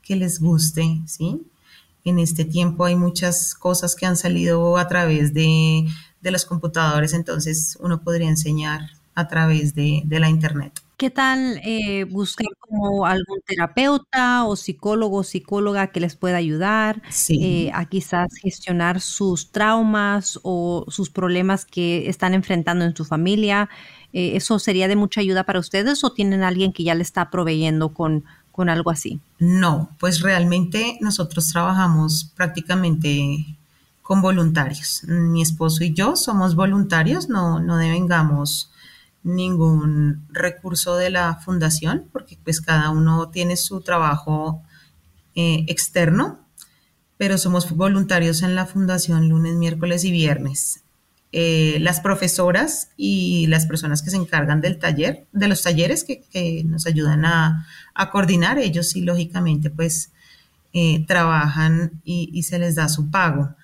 que 0.01 0.15
les 0.15 0.39
guste, 0.39 1.01
¿sí? 1.05 1.43
En 2.05 2.19
este 2.19 2.43
tiempo 2.43 2.85
hay 2.85 2.95
muchas 2.95 3.53
cosas 3.53 3.95
que 3.95 4.05
han 4.05 4.17
salido 4.17 4.77
a 4.77 4.87
través 4.87 5.33
de, 5.33 5.87
los 6.21 6.45
computadores, 6.45 7.13
entonces 7.13 7.77
uno 7.81 8.01
podría 8.01 8.29
enseñar 8.29 8.89
a 9.15 9.27
través 9.27 9.75
de, 9.75 10.01
de 10.05 10.19
la 10.19 10.29
internet. 10.29 10.83
¿Qué 10.95 11.09
tal 11.09 11.59
eh, 11.65 12.05
buscar 12.05 12.47
como 12.59 13.05
algún 13.05 13.41
terapeuta 13.45 14.45
o 14.45 14.55
psicólogo 14.55 15.17
o 15.17 15.23
psicóloga 15.23 15.87
que 15.87 15.99
les 15.99 16.15
pueda 16.15 16.37
ayudar 16.37 17.01
eh, 17.29 17.71
a 17.73 17.85
quizás 17.85 18.29
gestionar 18.41 19.01
sus 19.01 19.51
traumas 19.51 20.39
o 20.43 20.85
sus 20.87 21.09
problemas 21.09 21.65
que 21.65 22.07
están 22.07 22.33
enfrentando 22.33 22.85
en 22.85 22.95
su 22.95 23.05
familia? 23.05 23.69
Eh, 24.13 24.37
¿Eso 24.37 24.59
sería 24.59 24.87
de 24.87 24.95
mucha 24.95 25.19
ayuda 25.19 25.43
para 25.43 25.59
ustedes 25.59 26.03
o 26.03 26.13
tienen 26.13 26.43
alguien 26.43 26.71
que 26.71 26.83
ya 26.83 26.95
le 26.95 27.01
está 27.01 27.29
proveyendo 27.31 27.89
con, 27.89 28.23
con 28.51 28.69
algo 28.69 28.91
así? 28.91 29.19
No, 29.39 29.89
pues 29.99 30.21
realmente 30.21 30.99
nosotros 31.01 31.49
trabajamos 31.49 32.31
prácticamente 32.35 33.57
con 34.03 34.21
voluntarios. 34.21 35.03
Mi 35.05 35.41
esposo 35.41 35.83
y 35.83 35.93
yo 35.93 36.15
somos 36.15 36.55
voluntarios, 36.55 37.27
no, 37.29 37.59
no 37.59 37.77
devengamos 37.77 38.69
ningún 39.23 40.27
recurso 40.29 40.97
de 40.97 41.09
la 41.09 41.35
fundación, 41.35 42.09
porque 42.11 42.37
pues 42.43 42.61
cada 42.61 42.89
uno 42.89 43.29
tiene 43.29 43.55
su 43.55 43.81
trabajo 43.81 44.61
eh, 45.35 45.65
externo, 45.67 46.39
pero 47.17 47.37
somos 47.37 47.71
voluntarios 47.71 48.43
en 48.43 48.55
la 48.55 48.65
fundación 48.65 49.29
lunes, 49.29 49.55
miércoles 49.55 50.03
y 50.03 50.11
viernes. 50.11 50.81
Eh, 51.31 51.77
las 51.79 51.99
profesoras 51.99 52.89
y 52.95 53.47
las 53.47 53.65
personas 53.65 54.03
que 54.03 54.11
se 54.11 54.17
encargan 54.17 54.61
del 54.61 54.77
taller, 54.77 55.25
de 55.31 55.47
los 55.47 55.63
talleres 55.63 56.03
que, 56.03 56.63
nos 56.65 56.85
ayudan 56.85 57.25
a, 57.25 57.65
coordinar, 58.11 58.59
ellos 58.59 58.89
sí, 58.89 59.01
lógicamente, 59.01 59.69
pues 59.69 60.11
eh, 60.73 61.05
trabajan 61.07 62.01
y, 62.03 62.29
y 62.33 62.43
se 62.43 62.59
les 62.59 62.75
da 62.75 62.89
su 62.89 63.09
pago 63.09 63.55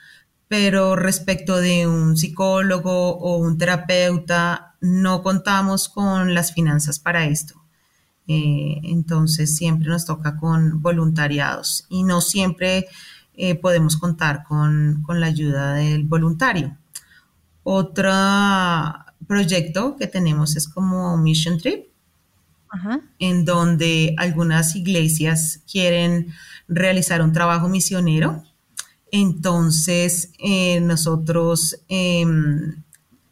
pero 0.49 0.97
respecto 0.97 1.61
de 1.61 1.87
un 1.87 2.17
psicólogo 2.17 3.17
o 3.17 3.37
un 3.37 3.57
terapeuta, 3.57 4.75
no 4.81 5.21
contamos 5.21 5.87
con 5.87 6.33
las 6.33 6.53
finanzas 6.53 6.99
para 6.99 7.25
esto. 7.25 7.53
Eh, 8.27 8.81
entonces 8.83 9.55
siempre 9.55 9.89
nos 9.89 10.05
toca 10.05 10.37
con 10.37 10.81
voluntariados 10.81 11.85
y 11.89 12.03
no 12.03 12.21
siempre 12.21 12.87
eh, 13.35 13.55
podemos 13.55 13.95
contar 13.95 14.43
con, 14.43 15.03
la 15.07 15.27
ayuda 15.27 15.75
del 15.75 16.03
voluntario. 16.03 16.75
Otro 17.63 18.11
proyecto 19.27 19.95
que 19.97 20.07
tenemos 20.07 20.55
es 20.55 20.67
como 20.67 21.15
Mission 21.17 21.59
Trip, 21.59 21.85
en 23.19 23.45
donde 23.45 24.15
algunas 24.17 24.75
iglesias 24.75 25.61
quieren 25.71 26.33
realizar 26.67 27.21
un 27.21 27.33
trabajo 27.33 27.69
misionero. 27.69 28.43
Entonces, 29.11 30.31
eh, 30.39 30.79
nosotros 30.81 31.83
em, 31.87 32.83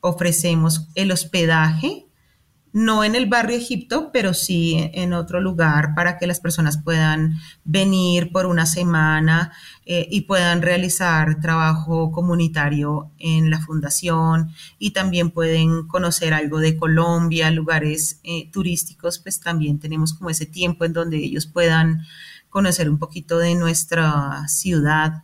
ofrecemos 0.02 0.88
el 0.96 1.12
hospedaje, 1.12 2.06
no 2.74 3.04
en 3.04 3.16
el 3.16 3.26
barrio 3.26 3.58
Egipto, 3.58 4.12
pero 4.14 4.34
sí 4.34 4.92
en 4.94 5.14
otro 5.14 5.42
lugar 5.42 5.96
para 5.96 6.18
que 6.18 6.28
las 6.28 6.40
personas 6.40 6.78
puedan 6.84 7.34
venir 7.64 8.32
por 8.32 8.46
una 8.46 8.68
semana 8.68 9.52
eh, 9.86 10.08
y 10.12 10.22
puedan 10.22 10.62
realizar 10.62 11.40
trabajo 11.40 12.12
comunitario 12.12 13.12
en 13.18 13.50
la 13.50 13.60
fundación. 13.60 14.52
Y 14.78 14.92
también 14.92 15.32
pueden 15.32 15.88
conocer 15.88 16.34
algo 16.34 16.60
de 16.60 16.78
Colombia, 16.78 17.50
lugares 17.50 18.20
eh, 18.24 18.52
turísticos, 18.52 19.18
pues 19.20 19.40
también 19.40 19.80
tenemos 19.80 20.14
como 20.14 20.30
ese 20.30 20.46
tiempo 20.46 20.86
en 20.86 20.94
donde 20.94 21.18
ellos 21.18 21.48
puedan 21.48 22.04
conocer 22.50 22.90
un 22.90 23.00
poquito 23.00 23.40
de 23.40 23.56
nuestra 23.56 24.48
ciudad 24.48 25.24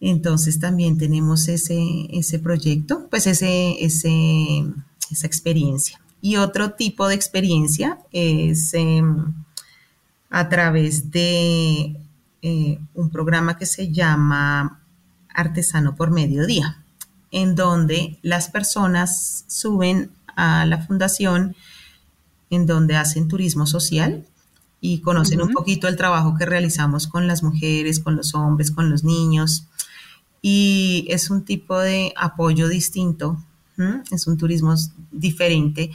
entonces 0.00 0.60
también 0.60 0.98
tenemos 0.98 1.48
ese, 1.48 1.80
ese 2.10 2.38
proyecto, 2.38 3.08
pues 3.10 3.26
ese, 3.26 3.84
ese, 3.84 4.64
esa 5.10 5.26
experiencia. 5.26 6.00
Y 6.20 6.36
otro 6.36 6.72
tipo 6.72 7.08
de 7.08 7.14
experiencia 7.14 7.98
es 8.12 8.74
em, 8.74 9.34
a 10.30 10.48
través 10.48 11.10
de 11.10 11.96
eh, 12.42 12.78
un 12.94 13.10
programa 13.10 13.56
que 13.56 13.66
se 13.66 13.92
llama 13.92 14.80
Artesano 15.28 15.94
por 15.96 16.10
Mediodía, 16.10 16.82
en 17.30 17.54
donde 17.54 18.18
las 18.22 18.48
personas 18.48 19.44
suben 19.46 20.10
a 20.36 20.64
la 20.66 20.78
fundación, 20.78 21.56
en 22.50 22.66
donde 22.66 22.96
hacen 22.96 23.28
turismo 23.28 23.66
social 23.66 24.24
y 24.80 25.00
conocen 25.00 25.42
un 25.42 25.52
poquito 25.52 25.88
el 25.88 25.96
trabajo 25.96 26.36
que 26.36 26.46
realizamos 26.46 27.06
con 27.06 27.26
las 27.26 27.42
mujeres, 27.42 28.00
con 28.00 28.16
los 28.16 28.34
hombres, 28.34 28.70
con 28.70 28.90
los 28.90 29.04
niños. 29.04 29.67
Y 30.40 31.06
es 31.08 31.30
un 31.30 31.44
tipo 31.44 31.78
de 31.78 32.12
apoyo 32.16 32.68
distinto, 32.68 33.42
es 34.10 34.26
un 34.26 34.36
turismo 34.36 34.74
diferente, 35.10 35.90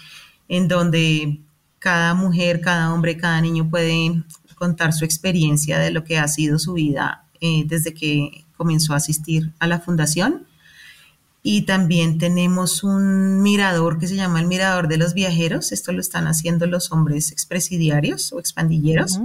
en 0.47 0.67
donde 0.67 1.39
cada 1.79 2.13
mujer, 2.13 2.61
cada 2.61 2.93
hombre, 2.93 3.17
cada 3.17 3.41
niño 3.41 3.69
puede 3.69 4.23
contar 4.55 4.93
su 4.93 5.03
experiencia 5.03 5.79
de 5.79 5.91
lo 5.91 6.03
que 6.03 6.17
ha 6.17 6.27
sido 6.27 6.57
su 6.59 6.73
vida 6.73 7.25
eh, 7.41 7.65
desde 7.67 7.93
que 7.93 8.45
comenzó 8.55 8.93
a 8.93 8.97
asistir 8.97 9.51
a 9.59 9.67
la 9.67 9.79
fundación. 9.79 10.45
Y 11.45 11.63
también 11.63 12.19
tenemos 12.19 12.85
un 12.85 13.41
mirador 13.41 13.99
que 13.99 14.07
se 14.07 14.15
llama 14.15 14.39
el 14.39 14.47
Mirador 14.47 14.87
de 14.87 14.97
los 14.97 15.13
Viajeros. 15.13 15.73
Esto 15.73 15.91
lo 15.91 15.99
están 15.99 16.27
haciendo 16.27 16.65
los 16.67 16.93
hombres 16.93 17.33
expresidiarios 17.33 18.31
o 18.31 18.39
expandilleros. 18.39 19.19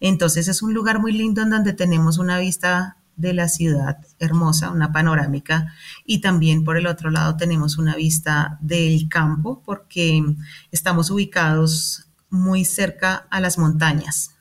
Entonces 0.00 0.48
es 0.48 0.62
un 0.62 0.72
lugar 0.72 1.00
muy 1.00 1.12
lindo 1.12 1.42
en 1.42 1.50
donde 1.50 1.74
tenemos 1.74 2.16
una 2.16 2.38
vista 2.38 2.96
de 3.20 3.34
la 3.34 3.48
ciudad 3.48 3.98
hermosa, 4.18 4.70
una 4.70 4.92
panorámica, 4.92 5.74
y 6.04 6.20
también 6.20 6.64
por 6.64 6.76
el 6.76 6.86
otro 6.86 7.10
lado 7.10 7.36
tenemos 7.36 7.78
una 7.78 7.96
vista 7.96 8.58
del 8.60 9.08
campo 9.08 9.62
porque 9.64 10.22
estamos 10.70 11.10
ubicados 11.10 12.06
muy 12.30 12.64
cerca 12.64 13.26
a 13.30 13.40
las 13.40 13.58
montañas. 13.58 14.32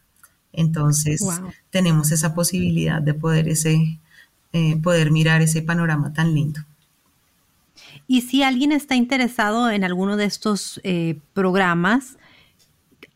Entonces 0.53 1.21
tenemos 1.69 2.11
esa 2.11 2.33
posibilidad 2.33 3.01
de 3.01 3.13
poder, 3.13 3.47
ese, 3.49 3.99
eh, 4.53 4.77
poder 4.77 5.11
mirar 5.11 5.41
ese 5.41 5.61
panorama 5.61 6.13
tan 6.13 6.33
lindo. 6.33 6.61
Y 8.07 8.21
si 8.21 8.43
alguien 8.43 8.71
está 8.71 8.95
interesado 8.95 9.69
en 9.69 9.83
alguno 9.83 10.17
de 10.17 10.25
estos 10.25 10.79
eh, 10.83 11.19
programas, 11.33 12.17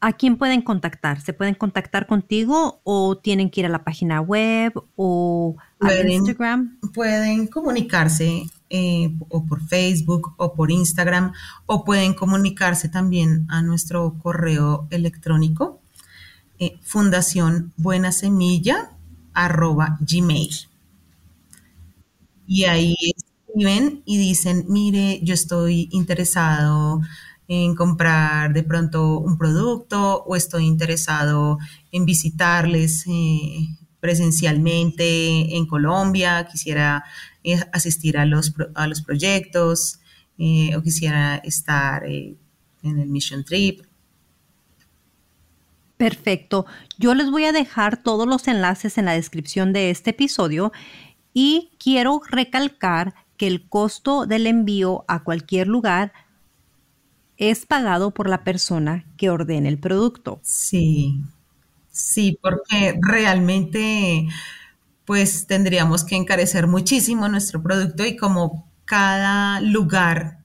¿a 0.04 0.12
quién 0.12 0.36
pueden 0.36 0.62
contactar? 0.62 1.22
¿Se 1.22 1.32
pueden 1.32 1.56
contactar 1.56 2.08
contigo 2.08 2.82
o 2.84 3.18
tienen 3.18 3.50
que 3.50 3.62
ir 3.62 3.68
a 3.68 3.70
la 3.70 3.86
página 3.86 4.20
web 4.20 4.74
o 4.98 5.56
a 5.80 5.94
Instagram? 5.94 6.78
Pueden 6.94 7.48
comunicarse 7.48 8.44
eh, 8.70 9.16
o 9.30 9.46
por 9.46 9.66
Facebook 9.66 10.34
o 10.36 10.56
por 10.56 10.72
Instagram 10.72 11.32
o 11.68 11.86
pueden 11.86 12.14
comunicarse 12.16 12.90
también 12.90 13.46
a 13.50 13.62
nuestro 13.62 14.16
correo 14.22 14.88
electrónico 14.90 15.80
eh, 16.60 16.78
fundación 16.82 17.72
buena 17.78 18.12
semilla 18.12 18.92
arroba 19.34 19.98
gmail. 20.02 20.68
Y 22.46 22.66
ahí 22.66 22.96
escriben 23.16 24.02
y 24.04 24.18
dicen, 24.18 24.66
mire, 24.68 25.22
yo 25.24 25.34
estoy 25.34 25.88
interesado 25.94 27.00
en 27.48 27.76
comprar 27.76 28.54
de 28.54 28.64
pronto 28.64 29.20
un 29.20 29.38
producto 29.38 30.24
o 30.24 30.36
estoy 30.36 30.66
interesado 30.66 31.58
en 31.92 32.06
visitarles 32.06 33.06
eh, 33.08 33.68
presencialmente 34.00 35.56
en 35.56 35.66
Colombia, 35.66 36.48
quisiera 36.50 37.04
eh, 37.44 37.60
asistir 37.72 38.18
a 38.18 38.26
los, 38.26 38.54
a 38.76 38.88
los 38.88 39.02
proyectos 39.02 40.00
o 40.76 40.82
quisiera 40.82 41.38
estar 41.38 42.04
en 42.06 42.38
el 42.84 43.08
Mission 43.08 43.46
Trip. 43.46 43.82
Perfecto. 45.98 46.66
Yo 46.98 47.14
les 47.14 47.32
voy 47.32 47.46
a 47.46 47.54
dejar 47.54 47.96
todos 47.96 48.28
los 48.28 48.48
enlaces 48.50 48.98
en 48.98 49.06
la 49.06 49.14
descripción 49.14 49.72
de 49.72 49.90
este 49.90 50.10
episodio 50.10 50.74
y 51.34 51.72
quiero 51.80 52.22
recalcar 52.30 53.14
que 53.38 53.48
el 53.48 53.68
costo 53.70 54.26
del 54.26 54.48
envío 54.48 55.06
a 55.08 55.24
cualquier 55.24 55.68
lugar 55.68 56.12
es 57.38 57.66
pagado 57.66 58.12
por 58.12 58.30
la 58.30 58.44
persona 58.44 59.06
que 59.18 59.30
ordene 59.30 59.70
el 59.70 59.80
producto. 59.80 60.40
Sí, 60.44 61.22
sí, 61.92 62.38
porque 62.42 62.98
realmente 63.02 64.28
pues 65.06 65.48
tendríamos 65.48 66.04
que 66.04 66.16
encarecer 66.16 66.68
muchísimo 66.68 67.28
nuestro 67.28 67.62
producto 67.62 68.06
y 68.06 68.16
como 68.16 68.68
cada 68.86 69.60
lugar 69.60 70.40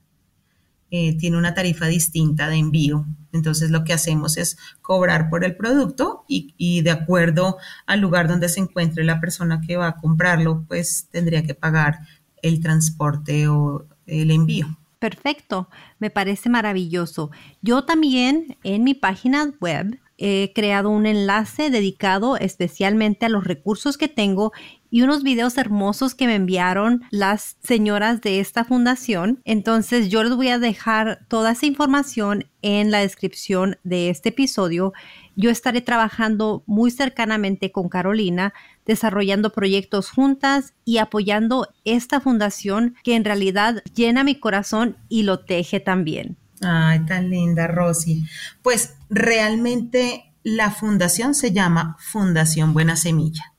eh, 0.91 1.17
tiene 1.17 1.37
una 1.37 1.53
tarifa 1.53 1.85
distinta 1.85 2.49
de 2.49 2.55
envío. 2.57 3.05
Entonces 3.31 3.69
lo 3.69 3.83
que 3.83 3.93
hacemos 3.93 4.37
es 4.37 4.57
cobrar 4.81 5.29
por 5.29 5.43
el 5.43 5.55
producto 5.55 6.25
y, 6.27 6.81
de 6.81 6.91
acuerdo 6.91 7.57
al 7.85 7.99
lugar 7.99 8.27
donde 8.27 8.49
se 8.49 8.59
encuentre 8.59 9.03
la 9.03 9.19
persona 9.21 9.61
que 9.61 9.77
va 9.77 9.87
a 9.87 9.97
comprarlo, 9.97 10.65
pues 10.67 11.07
tendría 11.11 11.43
que 11.43 11.53
pagar 11.53 11.99
el 12.41 12.59
transporte 12.59 13.47
o 13.47 13.85
el 14.07 14.31
envío. 14.31 14.77
Perfecto, 14.99 15.69
me 15.97 16.09
parece 16.09 16.49
maravilloso. 16.49 17.31
Yo 17.61 17.85
también 17.85 18.57
en 18.63 18.83
mi 18.83 18.93
página 18.93 19.53
web 19.61 19.97
he 20.17 20.51
creado 20.53 20.89
un 20.89 21.05
enlace 21.05 21.69
dedicado 21.69 22.35
especialmente 22.35 23.25
a 23.25 23.29
los 23.29 23.45
recursos 23.45 23.97
que 23.97 24.09
tengo 24.09 24.51
y 24.91 25.01
unos 25.01 25.23
videos 25.23 25.57
hermosos 25.57 26.15
que 26.15 26.27
me 26.27 26.35
enviaron 26.35 27.03
las 27.11 27.55
señoras 27.63 28.19
de 28.19 28.41
esta 28.41 28.65
fundación. 28.65 29.39
Entonces 29.45 30.09
yo 30.09 30.21
les 30.23 30.35
voy 30.35 30.49
a 30.49 30.59
dejar 30.59 31.25
toda 31.29 31.51
esa 31.51 31.65
información 31.65 32.45
en 32.61 32.91
la 32.91 32.99
descripción 32.99 33.77
de 33.85 34.09
este 34.09 34.29
episodio. 34.29 34.91
Yo 35.37 35.49
estaré 35.49 35.79
trabajando 35.79 36.63
muy 36.65 36.91
cercanamente 36.91 37.71
con 37.71 37.87
Carolina, 37.87 38.53
desarrollando 38.89 39.51
proyectos 39.51 40.09
juntas 40.09 40.73
y 40.83 40.97
apoyando 40.97 41.67
esta 41.85 42.19
fundación 42.19 42.95
que 43.03 43.15
en 43.15 43.23
realidad 43.23 43.83
llena 43.93 44.23
mi 44.23 44.33
corazón 44.39 44.97
y 45.09 45.21
lo 45.21 45.41
teje 45.45 45.79
también. 45.79 46.37
Ay, 46.63 47.05
tan 47.05 47.29
linda, 47.29 47.67
Rosy. 47.67 48.25
Pues 48.63 48.95
realmente 49.07 50.33
la 50.41 50.71
fundación 50.71 51.35
se 51.35 51.51
llama 51.51 51.97
Fundación 51.99 52.73
Buena 52.73 52.95
Semilla 52.95 53.53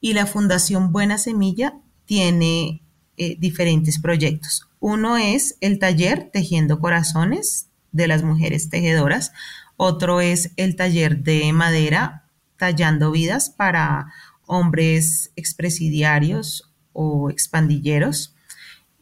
y 0.00 0.14
la 0.14 0.26
Fundación 0.26 0.90
Buena 0.90 1.16
Semilla 1.16 1.74
tiene 2.04 2.82
eh, 3.16 3.36
diferentes 3.38 4.00
proyectos. 4.00 4.68
Uno 4.80 5.16
es 5.16 5.58
el 5.60 5.78
taller 5.78 6.28
Tejiendo 6.32 6.80
Corazones 6.80 7.68
de 7.92 8.08
las 8.08 8.24
mujeres 8.24 8.68
tejedoras. 8.68 9.30
Otro 9.76 10.20
es 10.20 10.50
el 10.56 10.74
taller 10.74 11.18
de 11.18 11.52
madera 11.52 12.24
Tallando 12.56 13.12
Vidas 13.12 13.50
para 13.50 14.12
hombres 14.52 15.32
expresidiarios 15.34 16.70
o 16.92 17.30
expandilleros. 17.30 18.34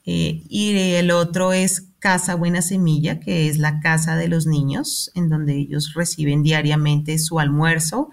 Eh, 0.06 0.42
y 0.48 0.76
el 0.94 1.10
otro 1.10 1.52
es 1.52 1.88
Casa 1.98 2.36
Buena 2.36 2.62
Semilla, 2.62 3.18
que 3.18 3.48
es 3.48 3.58
la 3.58 3.80
casa 3.80 4.16
de 4.16 4.28
los 4.28 4.46
niños, 4.46 5.10
en 5.14 5.28
donde 5.28 5.56
ellos 5.56 5.92
reciben 5.94 6.44
diariamente 6.44 7.18
su 7.18 7.40
almuerzo 7.40 8.10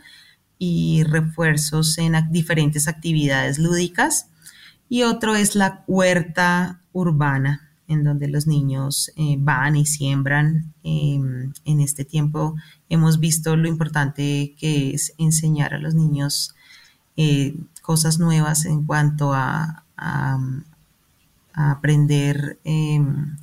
y 0.58 1.04
refuerzos 1.04 1.97
en 2.00 2.15
diferentes 2.32 2.88
actividades 2.88 3.60
lúdicas. 3.60 4.29
Y 4.90 5.04
otro 5.04 5.35
es 5.35 5.56
la 5.56 5.83
huerta 5.85 6.81
urbana, 6.92 7.69
en 7.88 8.04
donde 8.04 8.27
los 8.27 8.48
niños 8.48 9.12
eh, 9.15 9.35
van 9.38 9.75
y 9.75 9.85
siembran. 9.85 10.73
Em, 10.81 11.54
en 11.65 11.81
este 11.81 12.04
tiempo 12.04 12.56
hemos 12.90 13.19
visto 13.19 13.56
lo 13.56 13.67
importante 13.67 14.56
que 14.58 14.96
es 14.96 15.13
enseñar 15.19 15.75
a 15.75 15.79
los 15.79 15.94
niños 15.94 16.56
eh, 17.18 17.56
cosas 17.82 18.20
nuevas 18.20 18.65
en 18.65 18.86
cuanto 18.86 19.34
a, 19.34 19.84
aprender 21.54 22.60
em, 22.63 23.36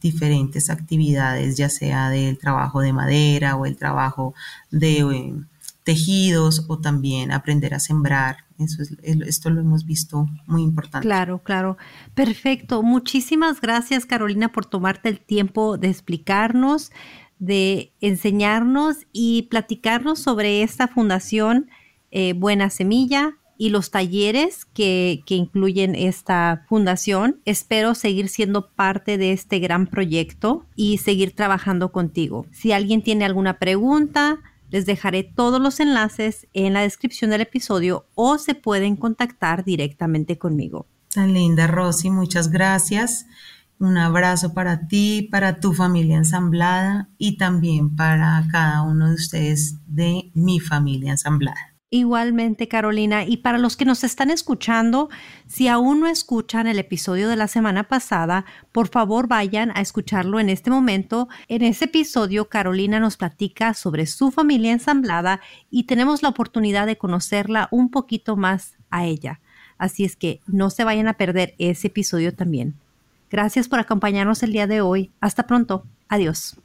diferentes 0.00 0.68
actividades, 0.68 1.56
ya 1.56 1.68
sea 1.68 2.10
del 2.10 2.36
trabajo 2.36 2.80
de 2.80 2.92
madera 2.92 3.54
o 3.54 3.64
el 3.64 3.76
trabajo 3.76 4.34
de 4.72 4.98
em, 4.98 5.46
tejidos 5.84 6.64
o 6.66 6.78
también 6.78 7.30
aprender 7.30 7.74
a 7.74 7.78
sembrar. 7.78 8.38
Eso 8.58 8.82
es, 8.82 8.96
esto 9.04 9.50
lo 9.50 9.60
hemos 9.60 9.86
visto 9.86 10.26
muy 10.46 10.62
importante. 10.62 11.06
Claro, 11.06 11.38
claro. 11.44 11.76
Perfecto. 12.14 12.82
Muchísimas 12.82 13.60
gracias, 13.60 14.04
Carolina, 14.04 14.50
por 14.50 14.66
tomarte 14.66 15.08
el 15.10 15.20
tiempo 15.20 15.78
de 15.78 15.90
explicarnos, 15.90 16.90
de 17.38 17.92
enseñarnos 18.00 19.06
y 19.12 19.42
platicarnos 19.42 20.18
sobre 20.18 20.64
esta 20.64 20.88
fundación 20.88 21.68
eh, 22.14 22.32
Buena 22.32 22.70
Semilla 22.70 23.34
y 23.58 23.68
los 23.70 23.90
talleres 23.90 24.64
que, 24.64 25.22
que 25.26 25.34
incluyen 25.34 25.94
esta 25.94 26.64
fundación. 26.68 27.40
Espero 27.44 27.94
seguir 27.94 28.28
siendo 28.28 28.70
parte 28.70 29.18
de 29.18 29.32
este 29.32 29.58
gran 29.58 29.86
proyecto 29.86 30.64
y 30.74 30.98
seguir 30.98 31.34
trabajando 31.34 31.92
contigo. 31.92 32.46
Si 32.52 32.72
alguien 32.72 33.02
tiene 33.02 33.24
alguna 33.24 33.58
pregunta, 33.58 34.40
les 34.70 34.86
dejaré 34.86 35.24
todos 35.24 35.60
los 35.60 35.80
enlaces 35.80 36.46
en 36.52 36.72
la 36.72 36.82
descripción 36.82 37.30
del 37.30 37.42
episodio 37.42 38.06
o 38.14 38.38
se 38.38 38.54
pueden 38.54 38.96
contactar 38.96 39.64
directamente 39.64 40.38
conmigo. 40.38 40.86
Tan 41.12 41.32
linda, 41.32 41.66
Rosy, 41.66 42.10
muchas 42.10 42.50
gracias. 42.50 43.26
Un 43.78 43.98
abrazo 43.98 44.54
para 44.54 44.86
ti, 44.86 45.28
para 45.30 45.58
tu 45.58 45.74
familia 45.74 46.16
ensamblada 46.16 47.08
y 47.18 47.36
también 47.38 47.94
para 47.96 48.46
cada 48.50 48.82
uno 48.82 49.08
de 49.08 49.14
ustedes 49.14 49.78
de 49.86 50.30
mi 50.34 50.60
familia 50.60 51.10
ensamblada. 51.10 51.73
Igualmente, 51.94 52.66
Carolina. 52.66 53.24
Y 53.24 53.36
para 53.36 53.56
los 53.56 53.76
que 53.76 53.84
nos 53.84 54.02
están 54.02 54.32
escuchando, 54.32 55.10
si 55.46 55.68
aún 55.68 56.00
no 56.00 56.08
escuchan 56.08 56.66
el 56.66 56.80
episodio 56.80 57.28
de 57.28 57.36
la 57.36 57.46
semana 57.46 57.84
pasada, 57.84 58.46
por 58.72 58.88
favor 58.88 59.28
vayan 59.28 59.70
a 59.76 59.80
escucharlo 59.80 60.40
en 60.40 60.48
este 60.48 60.70
momento. 60.70 61.28
En 61.46 61.62
ese 61.62 61.84
episodio, 61.84 62.48
Carolina 62.48 62.98
nos 62.98 63.16
platica 63.16 63.74
sobre 63.74 64.06
su 64.06 64.32
familia 64.32 64.72
ensamblada 64.72 65.40
y 65.70 65.84
tenemos 65.84 66.24
la 66.24 66.30
oportunidad 66.30 66.88
de 66.88 66.98
conocerla 66.98 67.68
un 67.70 67.92
poquito 67.92 68.34
más 68.34 68.72
a 68.90 69.04
ella. 69.04 69.38
Así 69.78 70.02
es 70.02 70.16
que 70.16 70.40
no 70.48 70.70
se 70.70 70.82
vayan 70.82 71.06
a 71.06 71.14
perder 71.14 71.54
ese 71.58 71.86
episodio 71.86 72.34
también. 72.34 72.74
Gracias 73.30 73.68
por 73.68 73.78
acompañarnos 73.78 74.42
el 74.42 74.50
día 74.50 74.66
de 74.66 74.80
hoy. 74.80 75.12
Hasta 75.20 75.46
pronto. 75.46 75.84
Adiós. 76.08 76.56